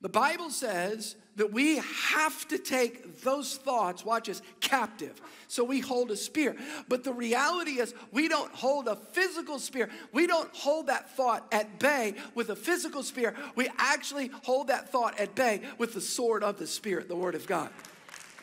The 0.01 0.09
Bible 0.09 0.49
says 0.49 1.15
that 1.35 1.53
we 1.53 1.77
have 1.77 2.47
to 2.47 2.57
take 2.57 3.21
those 3.21 3.55
thoughts, 3.55 4.03
watch 4.03 4.29
us, 4.29 4.41
captive. 4.59 5.21
So 5.47 5.63
we 5.63 5.79
hold 5.79 6.09
a 6.11 6.15
spear. 6.15 6.55
But 6.89 7.03
the 7.03 7.13
reality 7.13 7.79
is, 7.79 7.93
we 8.11 8.27
don't 8.27 8.51
hold 8.51 8.87
a 8.87 8.95
physical 8.95 9.59
spear. 9.59 9.89
We 10.11 10.25
don't 10.25 10.53
hold 10.55 10.87
that 10.87 11.15
thought 11.15 11.47
at 11.53 11.79
bay 11.79 12.15
with 12.33 12.49
a 12.49 12.55
physical 12.55 13.03
spear. 13.03 13.35
We 13.55 13.69
actually 13.77 14.31
hold 14.43 14.67
that 14.67 14.91
thought 14.91 15.19
at 15.19 15.35
bay 15.35 15.61
with 15.77 15.93
the 15.93 16.01
sword 16.01 16.43
of 16.43 16.57
the 16.57 16.67
Spirit, 16.67 17.07
the 17.07 17.15
Word 17.15 17.35
of 17.35 17.45
God. 17.45 17.69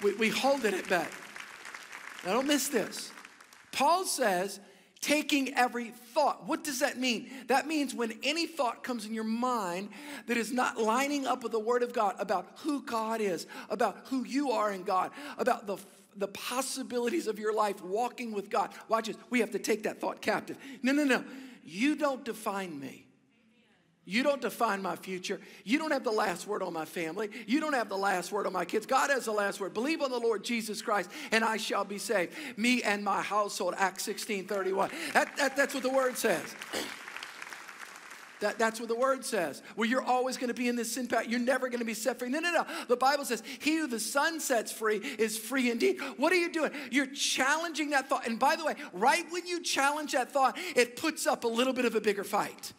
We, 0.02 0.14
we 0.14 0.28
hold 0.28 0.64
it 0.64 0.74
at 0.74 0.88
bay. 0.88 1.06
Now, 2.24 2.34
don't 2.34 2.46
miss 2.46 2.68
this. 2.68 3.10
Paul 3.72 4.04
says 4.04 4.60
taking 5.00 5.54
every 5.54 5.90
thought. 5.90 6.46
What 6.46 6.64
does 6.64 6.80
that 6.80 6.98
mean? 6.98 7.30
That 7.46 7.66
means 7.66 7.94
when 7.94 8.18
any 8.22 8.46
thought 8.46 8.82
comes 8.82 9.06
in 9.06 9.14
your 9.14 9.24
mind 9.24 9.90
that 10.26 10.36
is 10.36 10.52
not 10.52 10.78
lining 10.78 11.26
up 11.26 11.42
with 11.42 11.52
the 11.52 11.60
Word 11.60 11.82
of 11.82 11.92
God 11.92 12.16
about 12.18 12.46
who 12.58 12.82
God 12.82 13.20
is, 13.20 13.46
about 13.70 13.98
who 14.06 14.24
you 14.24 14.50
are 14.52 14.72
in 14.72 14.82
God, 14.82 15.10
about 15.38 15.66
the 15.66 15.78
the 16.18 16.28
possibilities 16.28 17.28
of 17.28 17.38
your 17.38 17.54
life 17.54 17.80
walking 17.82 18.32
with 18.32 18.50
God. 18.50 18.70
Watch 18.88 19.06
this. 19.06 19.16
We 19.30 19.40
have 19.40 19.52
to 19.52 19.58
take 19.58 19.84
that 19.84 20.00
thought 20.00 20.20
captive. 20.20 20.58
No, 20.82 20.92
no, 20.92 21.04
no. 21.04 21.24
You 21.64 21.94
don't 21.96 22.24
define 22.24 22.78
me. 22.78 23.07
You 24.08 24.22
don't 24.22 24.40
define 24.40 24.80
my 24.80 24.96
future. 24.96 25.38
You 25.64 25.78
don't 25.78 25.90
have 25.90 26.02
the 26.02 26.10
last 26.10 26.46
word 26.46 26.62
on 26.62 26.72
my 26.72 26.86
family. 26.86 27.28
You 27.46 27.60
don't 27.60 27.74
have 27.74 27.90
the 27.90 27.98
last 27.98 28.32
word 28.32 28.46
on 28.46 28.54
my 28.54 28.64
kids. 28.64 28.86
God 28.86 29.10
has 29.10 29.26
the 29.26 29.32
last 29.32 29.60
word. 29.60 29.74
Believe 29.74 30.00
on 30.00 30.10
the 30.10 30.18
Lord 30.18 30.42
Jesus 30.42 30.80
Christ, 30.80 31.10
and 31.30 31.44
I 31.44 31.58
shall 31.58 31.84
be 31.84 31.98
saved. 31.98 32.32
Me 32.56 32.82
and 32.82 33.04
my 33.04 33.20
household. 33.20 33.74
Acts 33.76 34.04
16 34.04 34.46
31. 34.46 34.88
That, 35.12 35.36
that, 35.36 35.56
that's 35.56 35.74
what 35.74 35.82
the 35.82 35.90
word 35.90 36.16
says. 36.16 36.42
That, 38.40 38.58
that's 38.58 38.80
what 38.80 38.88
the 38.88 38.96
word 38.96 39.26
says. 39.26 39.62
Well, 39.76 39.86
you're 39.86 40.02
always 40.02 40.38
going 40.38 40.48
to 40.48 40.54
be 40.54 40.68
in 40.68 40.76
this 40.76 40.92
sin 40.92 41.06
pattern. 41.06 41.30
You're 41.30 41.38
never 41.38 41.68
going 41.68 41.80
to 41.80 41.84
be 41.84 41.92
set 41.92 42.18
free. 42.18 42.30
No, 42.30 42.38
no, 42.38 42.50
no. 42.50 42.64
The 42.88 42.96
Bible 42.96 43.26
says, 43.26 43.42
He 43.60 43.76
who 43.76 43.88
the 43.88 44.00
Son 44.00 44.40
sets 44.40 44.72
free 44.72 45.02
is 45.18 45.36
free 45.36 45.70
indeed. 45.70 46.00
What 46.16 46.32
are 46.32 46.36
you 46.36 46.50
doing? 46.50 46.70
You're 46.90 47.08
challenging 47.08 47.90
that 47.90 48.08
thought. 48.08 48.26
And 48.26 48.38
by 48.38 48.56
the 48.56 48.64
way, 48.64 48.76
right 48.94 49.26
when 49.30 49.46
you 49.46 49.62
challenge 49.62 50.12
that 50.12 50.32
thought, 50.32 50.56
it 50.74 50.96
puts 50.96 51.26
up 51.26 51.44
a 51.44 51.48
little 51.48 51.74
bit 51.74 51.84
of 51.84 51.94
a 51.94 52.00
bigger 52.00 52.24
fight. 52.24 52.72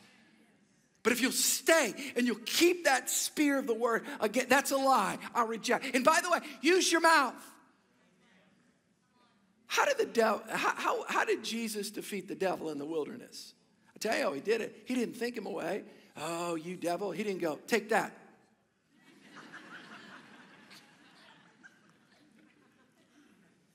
But 1.01 1.13
if 1.13 1.21
you'll 1.21 1.31
stay 1.31 1.93
and 2.15 2.27
you'll 2.27 2.37
keep 2.45 2.85
that 2.85 3.09
spear 3.09 3.57
of 3.57 3.67
the 3.67 3.73
word, 3.73 4.03
again, 4.19 4.47
that's 4.49 4.71
a 4.71 4.77
lie. 4.77 5.17
I 5.33 5.43
reject. 5.43 5.95
And 5.95 6.03
by 6.03 6.19
the 6.21 6.29
way, 6.29 6.39
use 6.61 6.91
your 6.91 7.01
mouth. 7.01 7.35
How 9.67 9.85
did 9.85 9.97
the 9.97 10.05
devil, 10.05 10.41
how, 10.49 10.73
how, 10.75 11.05
how 11.07 11.25
did 11.25 11.43
Jesus 11.43 11.91
defeat 11.91 12.27
the 12.27 12.35
devil 12.35 12.69
in 12.69 12.79
the 12.79 12.85
wilderness? 12.85 13.53
I 13.95 13.99
tell 13.99 14.17
you 14.17 14.23
how 14.23 14.33
he 14.33 14.41
did 14.41 14.61
it. 14.61 14.83
He 14.85 14.95
didn't 14.95 15.15
think 15.15 15.37
him 15.37 15.45
away. 15.45 15.83
Oh, 16.17 16.55
you 16.55 16.75
devil. 16.75 17.11
He 17.11 17.23
didn't 17.23 17.41
go, 17.41 17.59
take 17.67 17.89
that. 17.89 18.15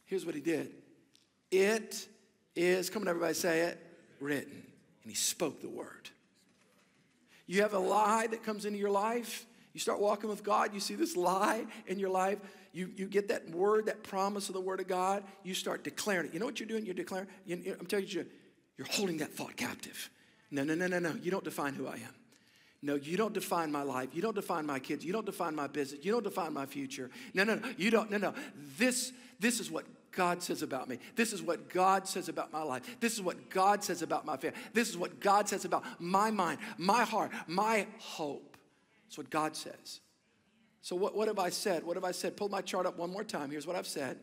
Here's 0.05 0.27
what 0.27 0.35
he 0.35 0.41
did. 0.41 0.73
It 1.51 2.07
is, 2.55 2.91
come 2.91 3.03
on, 3.03 3.09
everybody 3.09 3.35
say 3.35 3.63
it, 3.63 3.81
written. 4.21 4.53
And 5.03 5.11
he 5.11 5.15
spoke 5.15 5.61
the 5.61 5.69
word. 5.69 6.11
You 7.47 7.63
have 7.63 7.75
a 7.75 7.79
lie 7.79 8.27
that 8.29 8.43
comes 8.43 8.65
into 8.65 8.79
your 8.79 8.91
life. 8.91 9.47
You 9.73 9.81
start 9.81 10.01
walking 10.01 10.31
with 10.31 10.45
God, 10.45 10.73
you 10.73 10.81
see 10.81 10.95
this 10.95 11.17
lie 11.17 11.67
in 11.87 11.99
your 11.99 12.11
life. 12.11 12.39
You, 12.73 12.91
you 12.97 13.07
get 13.07 13.29
that 13.29 13.51
word, 13.51 13.87
that 13.87 14.03
promise 14.03 14.49
of 14.49 14.55
the 14.55 14.61
word 14.61 14.81
of 14.81 14.89
God. 14.89 15.23
You 15.43 15.55
start 15.55 15.85
declaring 15.85 16.27
it. 16.27 16.35
You 16.35 16.41
know 16.41 16.47
what 16.47 16.59
you're 16.59 16.69
doing? 16.69 16.85
You're 16.85 16.95
declaring. 16.95 17.29
You, 17.47 17.77
I'm 17.79 17.87
telling 17.87 18.07
you, 18.07 18.27
you're 18.77 18.87
holding 18.91 19.19
that 19.19 19.33
thought 19.33 19.57
captive. 19.57 20.11
No, 20.51 20.65
no, 20.65 20.75
no, 20.75 20.87
no, 20.87 20.99
no. 20.99 21.15
You 21.23 21.31
don't 21.31 21.45
define 21.45 21.75
who 21.75 21.87
I 21.87 21.95
am. 21.95 22.15
No, 22.83 22.97
you 22.97 23.17
don't 23.17 23.33
define 23.33 23.73
my 23.73 23.83
life. 23.83 24.11
You 24.13 24.23
don't 24.23 24.35
define 24.35 24.67
my 24.67 24.79
kids. 24.79 25.05
You 25.05 25.13
don't 25.13 25.25
define 25.25 25.55
my 25.55 25.67
business. 25.67 26.05
You 26.05 26.13
don't 26.13 26.23
define 26.23 26.53
my 26.53 26.67
future. 26.67 27.11
No, 27.33 27.45
no, 27.45 27.55
no. 27.55 27.69
You 27.77 27.91
don't. 27.91 28.11
No, 28.11 28.19
no. 28.19 28.35
This, 28.77 29.13
this 29.41 29.59
is 29.59 29.71
what 29.71 29.87
God 30.15 30.43
says 30.43 30.63
about 30.63 30.89
me. 30.89 30.99
This 31.17 31.33
is 31.33 31.43
what 31.43 31.69
God 31.69 32.09
says 32.09 32.29
about 32.29 32.53
my 32.53 32.63
life. 32.63 32.83
This 33.01 33.15
is 33.15 33.21
what 33.21 33.51
God 33.51 33.83
says 33.83 34.03
about 34.03 34.25
my 34.25 34.37
family. 34.37 34.59
This 34.73 34.89
is 34.89 34.97
what 34.97 35.21
God 35.21 35.49
says 35.49 35.65
about 35.65 35.85
my 35.99 36.31
mind, 36.31 36.59
my 36.79 37.05
heart, 37.05 37.31
my 37.47 37.87
hope. 37.99 38.57
That's 39.07 39.19
what 39.19 39.31
God 39.31 39.57
says. 39.57 40.01
So, 40.83 40.97
what, 40.97 41.17
what 41.17 41.29
have 41.29 41.39
I 41.39 41.51
said? 41.51 41.85
What 41.85 41.97
have 41.97 42.05
I 42.05 42.13
said? 42.13 42.37
Pull 42.37 42.49
my 42.49 42.61
chart 42.61 42.87
up 42.87 42.99
one 42.99 43.11
more 43.11 43.25
time. 43.25 43.51
Here's 43.51 43.67
what 43.67 43.77
I've 43.77 43.87
said. 43.87 44.19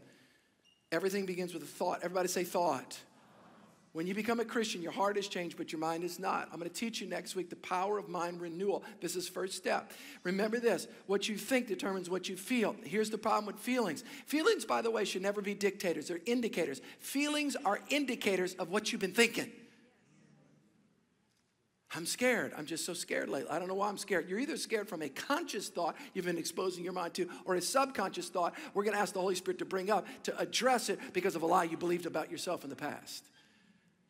Everything 0.91 1.25
begins 1.25 1.53
with 1.53 1.63
a 1.63 1.67
thought. 1.67 1.99
Everybody 2.03 2.27
say 2.27 2.43
thought. 2.43 2.99
When 3.93 4.07
you 4.07 4.15
become 4.15 4.39
a 4.39 4.45
Christian, 4.45 4.81
your 4.81 4.93
heart 4.93 5.17
has 5.17 5.27
changed, 5.27 5.57
but 5.57 5.73
your 5.73 5.79
mind 5.79 6.05
is 6.05 6.17
not. 6.17 6.47
I'm 6.51 6.59
going 6.59 6.69
to 6.69 6.75
teach 6.75 7.01
you 7.01 7.07
next 7.07 7.35
week 7.35 7.49
the 7.49 7.57
power 7.57 7.97
of 7.97 8.07
mind 8.07 8.39
renewal. 8.39 8.83
This 9.01 9.17
is 9.17 9.27
first 9.27 9.55
step. 9.55 9.91
Remember 10.23 10.59
this 10.59 10.87
what 11.07 11.27
you 11.27 11.37
think 11.37 11.67
determines 11.67 12.09
what 12.09 12.29
you 12.29 12.37
feel. 12.37 12.75
Here's 12.83 13.09
the 13.09 13.17
problem 13.17 13.47
with 13.47 13.57
feelings. 13.57 14.05
Feelings, 14.27 14.63
by 14.63 14.81
the 14.81 14.89
way, 14.89 15.03
should 15.03 15.21
never 15.21 15.41
be 15.41 15.53
dictators, 15.53 16.07
they're 16.07 16.21
indicators. 16.25 16.81
Feelings 16.99 17.57
are 17.65 17.79
indicators 17.89 18.53
of 18.53 18.69
what 18.69 18.91
you've 18.91 19.01
been 19.01 19.13
thinking. 19.13 19.51
I'm 21.93 22.05
scared. 22.05 22.53
I'm 22.57 22.65
just 22.65 22.85
so 22.85 22.93
scared 22.93 23.27
lately. 23.27 23.49
I 23.49 23.59
don't 23.59 23.67
know 23.67 23.73
why 23.73 23.89
I'm 23.89 23.97
scared. 23.97 24.29
You're 24.29 24.39
either 24.39 24.55
scared 24.55 24.87
from 24.87 25.01
a 25.01 25.09
conscious 25.09 25.67
thought 25.67 25.97
you've 26.13 26.23
been 26.23 26.37
exposing 26.37 26.85
your 26.85 26.93
mind 26.93 27.13
to, 27.15 27.27
or 27.43 27.55
a 27.55 27.61
subconscious 27.61 28.29
thought 28.29 28.53
we're 28.73 28.85
going 28.85 28.95
to 28.95 29.01
ask 29.01 29.13
the 29.13 29.19
Holy 29.19 29.35
Spirit 29.35 29.59
to 29.59 29.65
bring 29.65 29.89
up 29.89 30.07
to 30.23 30.37
address 30.39 30.87
it 30.87 30.99
because 31.11 31.35
of 31.35 31.41
a 31.41 31.45
lie 31.45 31.65
you 31.65 31.75
believed 31.75 32.05
about 32.05 32.31
yourself 32.31 32.63
in 32.63 32.69
the 32.69 32.77
past. 32.77 33.25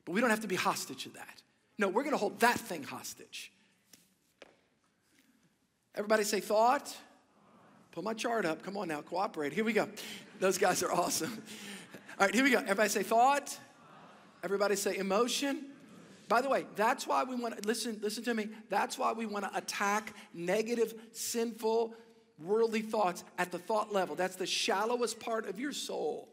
But 0.06 0.14
we 0.14 0.22
don't 0.22 0.30
have 0.30 0.42
to 0.42 0.48
be 0.48 0.56
hostage 0.56 1.04
to 1.04 1.10
that. 1.10 1.42
No, 1.78 1.88
we're 1.88 2.04
going 2.04 2.14
to 2.14 2.18
hold 2.18 2.40
that 2.40 2.60
thing 2.60 2.84
hostage. 2.84 3.52
Everybody 5.96 6.24
say 6.24 6.40
thought. 6.40 6.96
Pull 7.92 8.04
my 8.04 8.14
chart 8.14 8.46
up. 8.46 8.64
Come 8.64 8.78
on 8.78 8.88
now, 8.88 9.02
cooperate. 9.02 9.52
Here 9.52 9.66
we 9.66 9.74
go. 9.74 9.90
Those 10.40 10.58
guys 10.58 10.82
are 10.82 10.92
awesome. 10.92 11.42
All 12.20 12.26
right, 12.26 12.34
here 12.34 12.44
we 12.44 12.52
go. 12.52 12.60
Everybody 12.60 12.90
say 12.90 13.04
thought. 13.04 13.58
Everybody 14.44 14.76
say 14.76 14.98
emotion. 14.98 15.66
By 16.28 16.42
the 16.42 16.48
way, 16.48 16.66
that's 16.78 17.06
why 17.06 17.26
we 17.26 17.36
want 17.36 17.62
to 17.62 17.68
listen, 17.68 18.00
listen 18.02 18.24
to 18.24 18.34
me. 18.34 18.48
That's 18.70 18.98
why 18.98 19.12
we 19.12 19.26
want 19.26 19.44
to 19.44 19.58
attack 19.58 20.14
negative, 20.34 20.94
sinful, 21.12 21.94
worldly 22.40 22.82
thoughts 22.82 23.26
at 23.38 23.52
the 23.52 23.60
thought 23.60 23.92
level. 23.92 24.16
That's 24.16 24.38
the 24.38 24.46
shallowest 24.46 25.20
part 25.20 25.46
of 25.46 25.60
your 25.60 25.74
soul. 25.74 26.30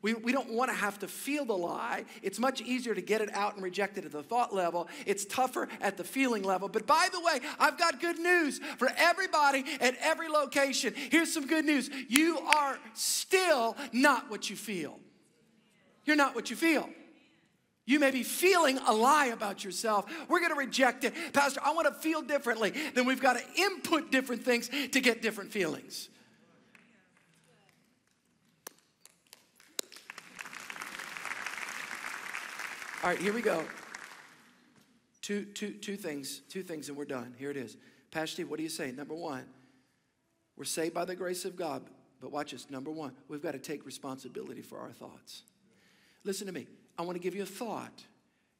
We, 0.00 0.14
we 0.14 0.30
don't 0.30 0.50
want 0.50 0.70
to 0.70 0.76
have 0.76 0.98
to 1.00 1.08
feel 1.08 1.44
the 1.44 1.56
lie. 1.56 2.04
It's 2.22 2.38
much 2.38 2.60
easier 2.60 2.94
to 2.94 3.00
get 3.00 3.20
it 3.20 3.34
out 3.34 3.54
and 3.54 3.64
reject 3.64 3.98
it 3.98 4.04
at 4.04 4.12
the 4.12 4.22
thought 4.22 4.54
level. 4.54 4.88
It's 5.06 5.24
tougher 5.24 5.68
at 5.80 5.96
the 5.96 6.04
feeling 6.04 6.44
level. 6.44 6.68
But 6.68 6.86
by 6.86 7.08
the 7.12 7.20
way, 7.20 7.40
I've 7.58 7.76
got 7.78 8.00
good 8.00 8.18
news 8.18 8.60
for 8.78 8.88
everybody 8.96 9.64
at 9.80 9.96
every 10.00 10.28
location. 10.28 10.94
Here's 10.96 11.32
some 11.32 11.46
good 11.46 11.64
news 11.64 11.90
you 12.08 12.38
are 12.38 12.78
still 12.94 13.76
not 13.92 14.30
what 14.30 14.48
you 14.48 14.56
feel. 14.56 15.00
You're 16.04 16.16
not 16.16 16.34
what 16.34 16.48
you 16.48 16.56
feel. 16.56 16.88
You 17.84 17.98
may 17.98 18.10
be 18.10 18.22
feeling 18.22 18.78
a 18.86 18.92
lie 18.92 19.26
about 19.26 19.64
yourself. 19.64 20.04
We're 20.28 20.40
going 20.40 20.52
to 20.52 20.58
reject 20.58 21.04
it. 21.04 21.14
Pastor, 21.32 21.60
I 21.64 21.72
want 21.72 21.88
to 21.88 21.94
feel 21.94 22.20
differently. 22.20 22.72
Then 22.94 23.06
we've 23.06 23.20
got 23.20 23.38
to 23.38 23.42
input 23.60 24.12
different 24.12 24.44
things 24.44 24.68
to 24.68 25.00
get 25.00 25.22
different 25.22 25.52
feelings. 25.52 26.10
All 33.00 33.10
right, 33.10 33.18
here 33.20 33.32
we 33.32 33.42
go. 33.42 33.62
Two, 35.22 35.44
two, 35.44 35.70
two 35.70 35.94
things, 35.94 36.40
two 36.48 36.64
things, 36.64 36.88
and 36.88 36.98
we're 36.98 37.04
done. 37.04 37.32
Here 37.38 37.48
it 37.48 37.56
is. 37.56 37.76
Pastor 38.10 38.34
Steve, 38.34 38.50
what 38.50 38.56
do 38.56 38.64
you 38.64 38.68
say? 38.68 38.90
Number 38.90 39.14
one, 39.14 39.44
we're 40.56 40.64
saved 40.64 40.94
by 40.94 41.04
the 41.04 41.14
grace 41.14 41.44
of 41.44 41.54
God, 41.54 41.84
but 42.20 42.32
watch 42.32 42.50
this. 42.50 42.68
Number 42.70 42.90
one, 42.90 43.12
we've 43.28 43.40
got 43.40 43.52
to 43.52 43.60
take 43.60 43.86
responsibility 43.86 44.62
for 44.62 44.78
our 44.80 44.90
thoughts. 44.90 45.44
Listen 46.24 46.48
to 46.48 46.52
me. 46.52 46.66
I 46.98 47.02
want 47.02 47.14
to 47.14 47.20
give 47.22 47.36
you 47.36 47.44
a 47.44 47.46
thought. 47.46 48.02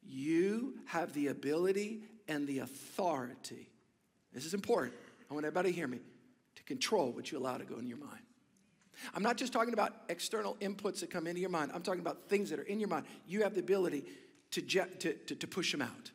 You 0.07 0.74
have 0.87 1.12
the 1.14 1.27
ability 1.27 2.03
and 2.29 2.46
the 2.46 2.61
authority. 2.61 3.68
This 4.33 4.44
is 4.44 4.55
important. 4.55 4.94
I 5.29 5.35
want 5.35 5.46
everybody 5.46 5.70
to 5.70 5.74
hear 5.74 5.88
me 5.88 5.98
to 6.55 6.62
control 6.62 7.11
what 7.11 7.33
you 7.33 7.38
allow 7.38 7.59
to 7.59 7.64
go 7.64 7.79
in 7.79 7.88
your 7.88 7.98
mind. 7.98 8.20
I'm 9.14 9.22
not 9.22 9.37
just 9.37 9.53
talking 9.53 9.72
about 9.72 9.94
external 10.09 10.57
inputs 10.61 11.01
that 11.01 11.11
come 11.11 11.27
into 11.27 11.40
your 11.40 11.51
mind. 11.51 11.72
I'm 11.74 11.83
talking 11.83 12.01
about 12.01 12.29
things 12.29 12.51
that 12.51 12.61
are 12.61 12.64
in 12.64 12.79
your 12.79 12.88
mind. 12.88 13.07
You 13.27 13.42
have 13.42 13.55
the 13.55 13.61
ability 13.61 14.05
to, 14.52 14.62
to, 14.62 15.12
to, 15.12 15.34
to 15.34 15.46
push 15.46 15.72
them 15.72 15.82
out. 15.82 16.11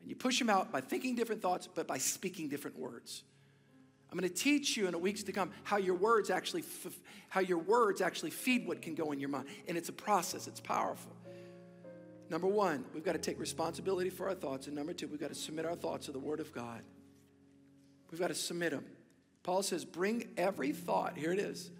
And 0.00 0.08
you 0.08 0.16
push 0.16 0.38
them 0.38 0.50
out 0.50 0.70
by 0.70 0.80
thinking 0.80 1.14
different 1.14 1.42
thoughts, 1.42 1.68
but 1.72 1.86
by 1.86 1.98
speaking 1.98 2.48
different 2.48 2.78
words. 2.78 3.22
I'm 4.10 4.18
going 4.18 4.28
to 4.28 4.34
teach 4.34 4.76
you 4.76 4.86
in 4.86 4.92
the 4.92 4.98
weeks 4.98 5.22
to 5.24 5.32
come 5.32 5.50
how 5.64 5.76
your 5.76 5.94
words 5.94 6.30
actually 6.30 6.64
how 7.28 7.40
your 7.40 7.58
words 7.58 8.00
actually 8.00 8.30
feed 8.30 8.66
what 8.66 8.80
can 8.80 8.94
go 8.94 9.12
in 9.12 9.20
your 9.20 9.28
mind. 9.28 9.48
And 9.66 9.76
it's 9.76 9.90
a 9.90 9.92
process, 9.92 10.46
it's 10.46 10.60
powerful. 10.60 11.12
Number 12.30 12.46
one, 12.46 12.84
we've 12.94 13.04
got 13.04 13.12
to 13.12 13.18
take 13.18 13.38
responsibility 13.38 14.10
for 14.10 14.28
our 14.28 14.34
thoughts. 14.34 14.66
And 14.66 14.76
number 14.76 14.92
two, 14.92 15.08
we've 15.08 15.20
got 15.20 15.28
to 15.28 15.34
submit 15.34 15.66
our 15.66 15.74
thoughts 15.74 16.06
to 16.06 16.12
the 16.12 16.18
Word 16.18 16.40
of 16.40 16.52
God. 16.52 16.82
We've 18.10 18.20
got 18.20 18.28
to 18.28 18.34
submit 18.34 18.70
them. 18.70 18.84
Paul 19.42 19.62
says, 19.62 19.84
bring 19.84 20.28
every 20.36 20.72
thought, 20.72 21.16
here 21.16 21.32
it 21.32 21.38
is, 21.38 21.70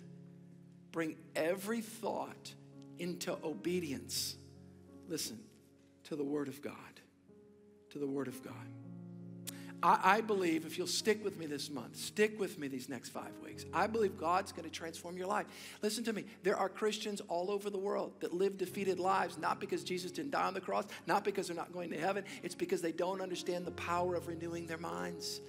bring 0.92 1.16
every 1.37 1.81
thought 1.81 2.54
into 2.98 3.37
obedience. 3.44 4.37
Listen, 5.07 5.38
to 6.09 6.16
the 6.16 6.25
Word 6.25 6.49
of 6.49 6.62
God. 6.62 6.75
To 7.90 7.99
the 7.99 8.07
Word 8.07 8.29
of 8.29 8.42
God. 8.42 8.55
I, 9.83 10.01
I, 10.03 10.21
believe 10.23 10.66
if 10.66 10.77
you'll 10.77 10.88
stick 10.88 11.23
with 11.23 11.38
me 11.38 11.47
this 11.47 11.71
month, 11.71 11.97
stick 11.97 12.40
with 12.40 12.59
me 12.59 12.66
these 12.66 12.88
next 12.88 13.11
five 13.11 13.33
weeks, 13.44 13.64
I 13.73 13.87
believe 13.87 14.18
God's 14.18 14.51
going 14.51 14.64
to 14.64 14.71
transform 14.71 15.16
your 15.16 15.29
life. 15.29 15.47
Listen 15.83 16.03
to 16.05 16.12
me. 16.12 16.25
There 16.42 16.57
are 16.57 16.68
Christians 16.68 17.21
all 17.29 17.51
over 17.51 17.71
the 17.71 17.79
world 17.79 18.14
that 18.21 18.33
live 18.33 18.59
defeated 18.59 18.99
lives, 18.99 19.38
not 19.38 19.61
because 19.61 19.85
Jesus 19.85 20.11
didn't 20.11 20.33
die 20.33 20.47
on 20.47 20.55
the 20.55 20.61
cross, 20.61 20.87
not 21.07 21.25
because 21.25 21.47
they're 21.47 21.57
not 21.57 21.73
going 21.73 21.90
to 21.90 21.99
heaven. 21.99 22.25
It's 22.42 22.57
because 22.57 22.83
they 22.83 22.90
don't 22.90 23.21
understand 23.21 23.66
the 23.66 23.73
power 23.73 24.16
of 24.16 24.27
renewing 24.27 24.66
their 24.66 24.79
minds. 24.79 25.40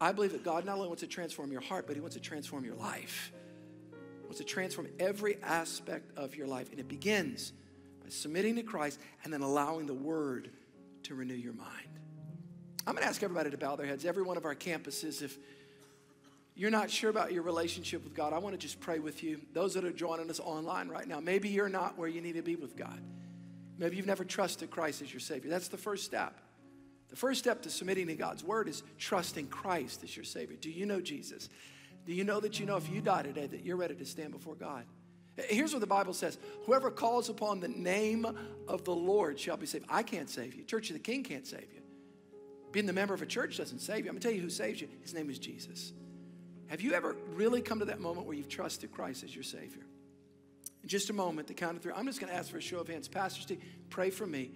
I 0.00 0.10
believe 0.10 0.32
that 0.32 0.44
God 0.44 0.64
not 0.64 0.76
only 0.76 0.88
wants 0.88 1.02
to 1.02 1.08
transform 1.08 1.52
your 1.52 1.60
heart, 1.60 1.86
but 1.86 1.94
He 1.94 2.00
wants 2.00 2.16
to 2.16 2.22
transform 2.22 2.64
your 2.64 2.76
life. 2.76 3.30
Wants 4.24 4.38
to 4.38 4.44
transform 4.44 4.88
every 4.98 5.38
aspect 5.42 6.16
of 6.18 6.34
your 6.34 6.46
life. 6.46 6.70
And 6.70 6.80
it 6.80 6.88
begins 6.88 7.52
submitting 8.12 8.56
to 8.56 8.62
Christ, 8.62 9.00
and 9.24 9.32
then 9.32 9.42
allowing 9.42 9.86
the 9.86 9.94
Word 9.94 10.50
to 11.04 11.14
renew 11.14 11.34
your 11.34 11.52
mind. 11.52 11.88
I'm 12.86 12.94
going 12.94 13.02
to 13.02 13.08
ask 13.08 13.22
everybody 13.22 13.50
to 13.50 13.58
bow 13.58 13.76
their 13.76 13.86
heads. 13.86 14.04
Every 14.04 14.22
one 14.22 14.36
of 14.36 14.44
our 14.44 14.54
campuses, 14.54 15.22
if 15.22 15.36
you're 16.54 16.70
not 16.70 16.90
sure 16.90 17.10
about 17.10 17.32
your 17.32 17.42
relationship 17.42 18.02
with 18.02 18.14
God, 18.14 18.32
I 18.32 18.38
want 18.38 18.54
to 18.54 18.58
just 18.58 18.80
pray 18.80 18.98
with 18.98 19.22
you. 19.22 19.40
Those 19.52 19.74
that 19.74 19.84
are 19.84 19.92
joining 19.92 20.30
us 20.30 20.40
online 20.40 20.88
right 20.88 21.06
now, 21.06 21.20
maybe 21.20 21.48
you're 21.48 21.68
not 21.68 21.98
where 21.98 22.08
you 22.08 22.20
need 22.20 22.34
to 22.34 22.42
be 22.42 22.56
with 22.56 22.76
God. 22.76 23.00
Maybe 23.78 23.96
you've 23.96 24.06
never 24.06 24.24
trusted 24.24 24.70
Christ 24.70 25.02
as 25.02 25.12
your 25.12 25.20
Savior. 25.20 25.50
That's 25.50 25.68
the 25.68 25.76
first 25.76 26.04
step. 26.04 26.34
The 27.10 27.16
first 27.16 27.38
step 27.38 27.62
to 27.62 27.70
submitting 27.70 28.08
to 28.08 28.14
God's 28.14 28.42
Word 28.42 28.68
is 28.68 28.82
trusting 28.98 29.48
Christ 29.48 30.02
as 30.02 30.16
your 30.16 30.24
Savior. 30.24 30.56
Do 30.60 30.70
you 30.70 30.84
know 30.84 31.00
Jesus? 31.00 31.48
Do 32.06 32.12
you 32.12 32.24
know 32.24 32.40
that 32.40 32.58
you 32.58 32.66
know 32.66 32.76
if 32.76 32.88
you 32.90 33.00
die 33.00 33.22
today 33.22 33.46
that 33.46 33.64
you're 33.64 33.76
ready 33.76 33.94
to 33.94 34.04
stand 34.04 34.32
before 34.32 34.54
God? 34.54 34.84
Here's 35.48 35.72
what 35.72 35.80
the 35.80 35.86
Bible 35.86 36.14
says 36.14 36.38
Whoever 36.66 36.90
calls 36.90 37.28
upon 37.28 37.60
the 37.60 37.68
name 37.68 38.26
of 38.66 38.84
the 38.84 38.94
Lord 38.94 39.38
shall 39.38 39.56
be 39.56 39.66
saved. 39.66 39.86
I 39.88 40.02
can't 40.02 40.28
save 40.28 40.54
you. 40.54 40.64
Church 40.64 40.90
of 40.90 40.94
the 40.94 41.00
King 41.00 41.22
can't 41.22 41.46
save 41.46 41.66
you. 41.72 41.82
Being 42.72 42.86
the 42.86 42.92
member 42.92 43.14
of 43.14 43.22
a 43.22 43.26
church 43.26 43.56
doesn't 43.56 43.78
save 43.78 44.04
you. 44.04 44.10
I'm 44.10 44.16
going 44.16 44.20
to 44.20 44.28
tell 44.28 44.34
you 44.34 44.42
who 44.42 44.50
saves 44.50 44.80
you. 44.80 44.88
His 45.00 45.14
name 45.14 45.30
is 45.30 45.38
Jesus. 45.38 45.92
Have 46.66 46.82
you 46.82 46.92
ever 46.92 47.16
really 47.32 47.62
come 47.62 47.78
to 47.78 47.86
that 47.86 48.00
moment 48.00 48.26
where 48.26 48.36
you've 48.36 48.48
trusted 48.48 48.92
Christ 48.92 49.24
as 49.24 49.34
your 49.34 49.44
Savior? 49.44 49.84
In 50.82 50.88
just 50.88 51.08
a 51.08 51.14
moment, 51.14 51.48
the 51.48 51.54
count 51.54 51.76
of 51.76 51.82
three, 51.82 51.92
I'm 51.94 52.06
just 52.06 52.20
going 52.20 52.30
to 52.30 52.38
ask 52.38 52.50
for 52.50 52.58
a 52.58 52.62
show 52.62 52.78
of 52.78 52.88
hands. 52.88 53.08
Pastor 53.08 53.40
Steve, 53.40 53.62
pray 53.88 54.10
for 54.10 54.26
me. 54.26 54.50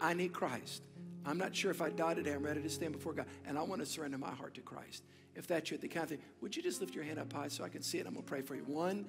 I 0.00 0.14
need 0.14 0.32
Christ. 0.32 0.82
I'm 1.26 1.36
not 1.36 1.54
sure 1.54 1.70
if 1.70 1.82
I 1.82 1.90
die 1.90 2.14
today. 2.14 2.32
I'm 2.32 2.42
ready 2.42 2.62
to 2.62 2.70
stand 2.70 2.92
before 2.92 3.12
God, 3.12 3.26
and 3.46 3.58
I 3.58 3.62
want 3.62 3.82
to 3.82 3.86
surrender 3.86 4.16
my 4.16 4.30
heart 4.30 4.54
to 4.54 4.62
Christ. 4.62 5.04
If 5.36 5.46
that's 5.46 5.70
you 5.70 5.74
at 5.74 5.82
the 5.82 5.88
count 5.88 6.04
of 6.04 6.08
three, 6.10 6.18
would 6.40 6.56
you 6.56 6.62
just 6.62 6.80
lift 6.80 6.94
your 6.94 7.04
hand 7.04 7.18
up 7.18 7.32
high 7.32 7.48
so 7.48 7.62
I 7.62 7.68
can 7.68 7.82
see 7.82 7.98
it? 7.98 8.06
I'm 8.06 8.14
going 8.14 8.24
to 8.24 8.28
pray 8.28 8.40
for 8.40 8.54
you. 8.54 8.62
One, 8.62 9.06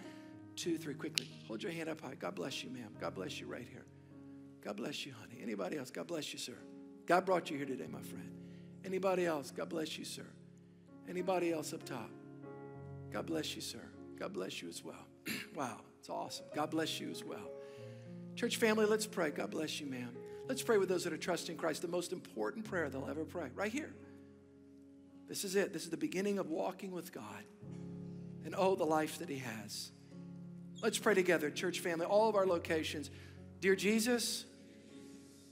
two, 0.55 0.77
three, 0.77 0.93
quickly. 0.93 1.27
Hold 1.47 1.63
your 1.63 1.71
hand 1.71 1.89
up 1.89 2.01
high. 2.01 2.15
God 2.15 2.35
bless 2.35 2.63
you, 2.63 2.69
ma'am. 2.69 2.95
God 2.99 3.15
bless 3.15 3.39
you 3.39 3.47
right 3.47 3.67
here. 3.69 3.85
God 4.63 4.77
bless 4.77 5.05
you, 5.05 5.13
honey. 5.19 5.39
Anybody 5.41 5.77
else? 5.77 5.89
God 5.89 6.07
bless 6.07 6.33
you, 6.33 6.39
sir. 6.39 6.57
God 7.05 7.25
brought 7.25 7.49
you 7.49 7.57
here 7.57 7.65
today, 7.65 7.87
my 7.91 8.01
friend. 8.01 8.29
Anybody 8.85 9.25
else? 9.25 9.51
God 9.51 9.69
bless 9.69 9.97
you, 9.97 10.05
sir. 10.05 10.25
Anybody 11.09 11.51
else 11.51 11.73
up 11.73 11.83
top? 11.83 12.09
God 13.11 13.25
bless 13.25 13.55
you, 13.55 13.61
sir. 13.61 13.81
God 14.17 14.33
bless 14.33 14.61
you 14.61 14.69
as 14.69 14.83
well. 14.83 15.07
wow, 15.55 15.81
it's 15.99 16.09
awesome. 16.09 16.45
God 16.53 16.69
bless 16.69 16.99
you 16.99 17.09
as 17.09 17.23
well. 17.23 17.49
Church 18.35 18.57
family, 18.57 18.85
let's 18.85 19.07
pray. 19.07 19.31
God 19.31 19.51
bless 19.51 19.79
you, 19.81 19.87
ma'am. 19.87 20.15
Let's 20.47 20.63
pray 20.63 20.77
with 20.77 20.89
those 20.89 21.03
that 21.03 21.13
are 21.13 21.17
trusting 21.17 21.57
Christ, 21.57 21.81
the 21.81 21.87
most 21.87 22.13
important 22.13 22.65
prayer 22.65 22.89
they'll 22.89 23.09
ever 23.09 23.25
pray, 23.25 23.49
right 23.55 23.71
here. 23.71 23.93
This 25.27 25.43
is 25.43 25.55
it. 25.55 25.73
This 25.73 25.83
is 25.83 25.89
the 25.89 25.97
beginning 25.97 26.39
of 26.39 26.49
walking 26.49 26.91
with 26.91 27.11
God. 27.11 27.43
And 28.43 28.55
oh, 28.57 28.75
the 28.75 28.85
life 28.85 29.19
that 29.19 29.29
He 29.29 29.37
has. 29.37 29.91
Let's 30.81 30.97
pray 30.97 31.13
together, 31.13 31.51
church 31.51 31.79
family, 31.79 32.07
all 32.07 32.27
of 32.27 32.35
our 32.35 32.47
locations. 32.47 33.11
Dear 33.59 33.75
Jesus, 33.75 34.45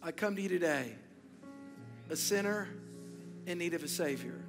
I 0.02 0.12
come 0.12 0.36
to 0.36 0.42
you 0.42 0.50
today, 0.50 0.96
a 2.10 2.16
sinner 2.16 2.68
in 3.46 3.60
need 3.60 3.76
of 3.76 3.84
a 3.84 3.88
Savior. 3.88 4.44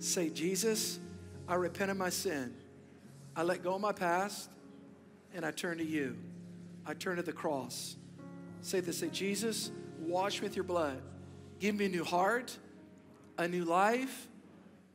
Say, 0.00 0.30
Jesus, 0.30 0.98
I 1.46 1.54
repent 1.54 1.92
of 1.92 1.96
my 1.96 2.10
sin. 2.10 2.56
I 3.36 3.44
let 3.44 3.62
go 3.62 3.74
of 3.74 3.80
my 3.80 3.92
past 3.92 4.50
and 5.32 5.46
I 5.46 5.52
turn 5.52 5.78
to 5.78 5.84
you. 5.84 6.16
I 6.84 6.94
turn 6.94 7.16
to 7.16 7.22
the 7.22 7.32
cross. 7.32 7.96
Say 8.62 8.80
this 8.80 8.98
say, 8.98 9.10
Jesus, 9.10 9.70
wash 10.00 10.40
with 10.40 10.56
your 10.56 10.64
blood. 10.64 11.00
Give 11.60 11.72
me 11.72 11.86
a 11.86 11.88
new 11.88 12.04
heart, 12.04 12.56
a 13.38 13.46
new 13.46 13.64
life, 13.64 14.26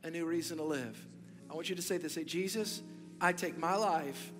a 0.04 0.10
new 0.10 0.26
reason 0.26 0.58
to 0.58 0.64
live. 0.64 1.06
I 1.50 1.54
want 1.54 1.70
you 1.70 1.76
to 1.76 1.82
say 1.82 1.96
this 1.96 2.12
say, 2.12 2.24
Jesus, 2.24 2.82
I 3.18 3.32
take 3.32 3.56
my 3.56 3.76
life 3.76 4.32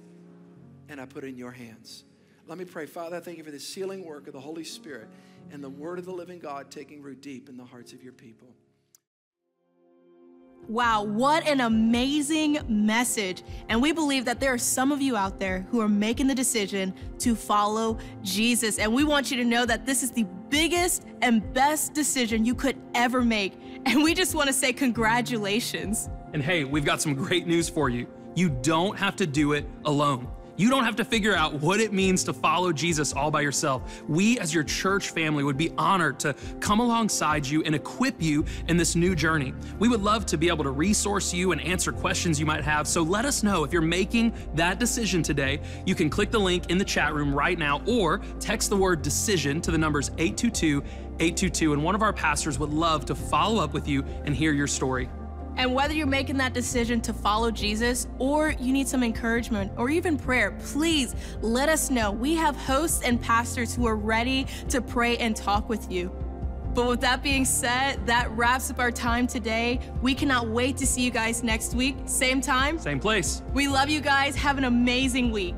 and 0.90 1.00
I 1.00 1.06
put 1.06 1.24
it 1.24 1.28
in 1.28 1.36
your 1.36 1.52
hands. 1.52 2.04
Let 2.46 2.58
me 2.58 2.64
pray. 2.64 2.86
Father, 2.86 3.16
I 3.16 3.20
thank 3.20 3.38
you 3.38 3.44
for 3.44 3.52
the 3.52 3.60
sealing 3.60 4.04
work 4.04 4.26
of 4.26 4.32
the 4.32 4.40
Holy 4.40 4.64
Spirit 4.64 5.08
and 5.52 5.62
the 5.62 5.70
word 5.70 5.98
of 5.98 6.04
the 6.04 6.12
living 6.12 6.40
God 6.40 6.70
taking 6.70 7.00
root 7.00 7.22
deep 7.22 7.48
in 7.48 7.56
the 7.56 7.64
hearts 7.64 7.92
of 7.92 8.02
your 8.02 8.12
people. 8.12 8.48
Wow, 10.68 11.04
what 11.04 11.46
an 11.46 11.60
amazing 11.60 12.58
message. 12.68 13.42
And 13.68 13.80
we 13.80 13.92
believe 13.92 14.24
that 14.26 14.40
there 14.40 14.52
are 14.52 14.58
some 14.58 14.92
of 14.92 15.00
you 15.00 15.16
out 15.16 15.38
there 15.38 15.66
who 15.70 15.80
are 15.80 15.88
making 15.88 16.26
the 16.26 16.34
decision 16.34 16.92
to 17.20 17.34
follow 17.34 17.98
Jesus. 18.22 18.78
And 18.78 18.92
we 18.92 19.04
want 19.04 19.30
you 19.30 19.36
to 19.38 19.44
know 19.44 19.64
that 19.64 19.86
this 19.86 20.02
is 20.02 20.10
the 20.10 20.26
biggest 20.48 21.06
and 21.22 21.52
best 21.54 21.94
decision 21.94 22.44
you 22.44 22.54
could 22.54 22.76
ever 22.94 23.22
make. 23.22 23.54
And 23.86 24.02
we 24.02 24.12
just 24.12 24.34
want 24.34 24.48
to 24.48 24.52
say 24.52 24.72
congratulations. 24.72 26.08
And 26.34 26.42
hey, 26.42 26.64
we've 26.64 26.84
got 26.84 27.00
some 27.00 27.14
great 27.14 27.46
news 27.46 27.68
for 27.68 27.88
you. 27.88 28.06
You 28.34 28.50
don't 28.50 28.98
have 28.98 29.16
to 29.16 29.26
do 29.26 29.52
it 29.52 29.66
alone. 29.84 30.28
You 30.60 30.68
don't 30.68 30.84
have 30.84 30.96
to 30.96 31.06
figure 31.06 31.34
out 31.34 31.54
what 31.54 31.80
it 31.80 31.90
means 31.90 32.22
to 32.24 32.34
follow 32.34 32.70
Jesus 32.70 33.14
all 33.14 33.30
by 33.30 33.40
yourself. 33.40 34.02
We, 34.06 34.38
as 34.40 34.52
your 34.52 34.62
church 34.62 35.08
family, 35.08 35.42
would 35.42 35.56
be 35.56 35.70
honored 35.78 36.20
to 36.20 36.34
come 36.60 36.80
alongside 36.80 37.46
you 37.46 37.62
and 37.62 37.74
equip 37.74 38.20
you 38.20 38.44
in 38.68 38.76
this 38.76 38.94
new 38.94 39.14
journey. 39.14 39.54
We 39.78 39.88
would 39.88 40.02
love 40.02 40.26
to 40.26 40.36
be 40.36 40.48
able 40.48 40.64
to 40.64 40.70
resource 40.70 41.32
you 41.32 41.52
and 41.52 41.62
answer 41.62 41.92
questions 41.92 42.38
you 42.38 42.44
might 42.44 42.62
have. 42.62 42.86
So 42.86 43.00
let 43.00 43.24
us 43.24 43.42
know 43.42 43.64
if 43.64 43.72
you're 43.72 43.80
making 43.80 44.34
that 44.54 44.78
decision 44.78 45.22
today. 45.22 45.62
You 45.86 45.94
can 45.94 46.10
click 46.10 46.30
the 46.30 46.38
link 46.38 46.68
in 46.68 46.76
the 46.76 46.84
chat 46.84 47.14
room 47.14 47.34
right 47.34 47.58
now 47.58 47.80
or 47.86 48.20
text 48.38 48.68
the 48.68 48.76
word 48.76 49.00
decision 49.00 49.62
to 49.62 49.70
the 49.70 49.78
numbers 49.78 50.10
822 50.18 50.82
822, 51.20 51.72
and 51.72 51.82
one 51.82 51.94
of 51.94 52.02
our 52.02 52.12
pastors 52.12 52.58
would 52.58 52.70
love 52.70 53.06
to 53.06 53.14
follow 53.14 53.64
up 53.64 53.72
with 53.72 53.88
you 53.88 54.04
and 54.26 54.36
hear 54.36 54.52
your 54.52 54.66
story. 54.66 55.08
And 55.60 55.74
whether 55.74 55.92
you're 55.92 56.06
making 56.06 56.38
that 56.38 56.54
decision 56.54 57.02
to 57.02 57.12
follow 57.12 57.50
Jesus 57.50 58.06
or 58.18 58.54
you 58.58 58.72
need 58.72 58.88
some 58.88 59.02
encouragement 59.02 59.70
or 59.76 59.90
even 59.90 60.16
prayer, 60.16 60.52
please 60.52 61.14
let 61.42 61.68
us 61.68 61.90
know. 61.90 62.12
We 62.12 62.34
have 62.36 62.56
hosts 62.56 63.02
and 63.02 63.20
pastors 63.20 63.74
who 63.74 63.86
are 63.86 63.96
ready 63.96 64.46
to 64.70 64.80
pray 64.80 65.18
and 65.18 65.36
talk 65.36 65.68
with 65.68 65.92
you. 65.92 66.10
But 66.72 66.88
with 66.88 67.00
that 67.02 67.22
being 67.22 67.44
said, 67.44 68.06
that 68.06 68.30
wraps 68.30 68.70
up 68.70 68.78
our 68.78 68.90
time 68.90 69.26
today. 69.26 69.80
We 70.00 70.14
cannot 70.14 70.48
wait 70.48 70.78
to 70.78 70.86
see 70.86 71.02
you 71.02 71.10
guys 71.10 71.42
next 71.42 71.74
week, 71.74 71.96
same 72.06 72.40
time. 72.40 72.78
Same 72.78 72.98
place. 72.98 73.42
We 73.52 73.68
love 73.68 73.90
you 73.90 74.00
guys. 74.00 74.34
Have 74.36 74.56
an 74.56 74.64
amazing 74.64 75.30
week. 75.30 75.56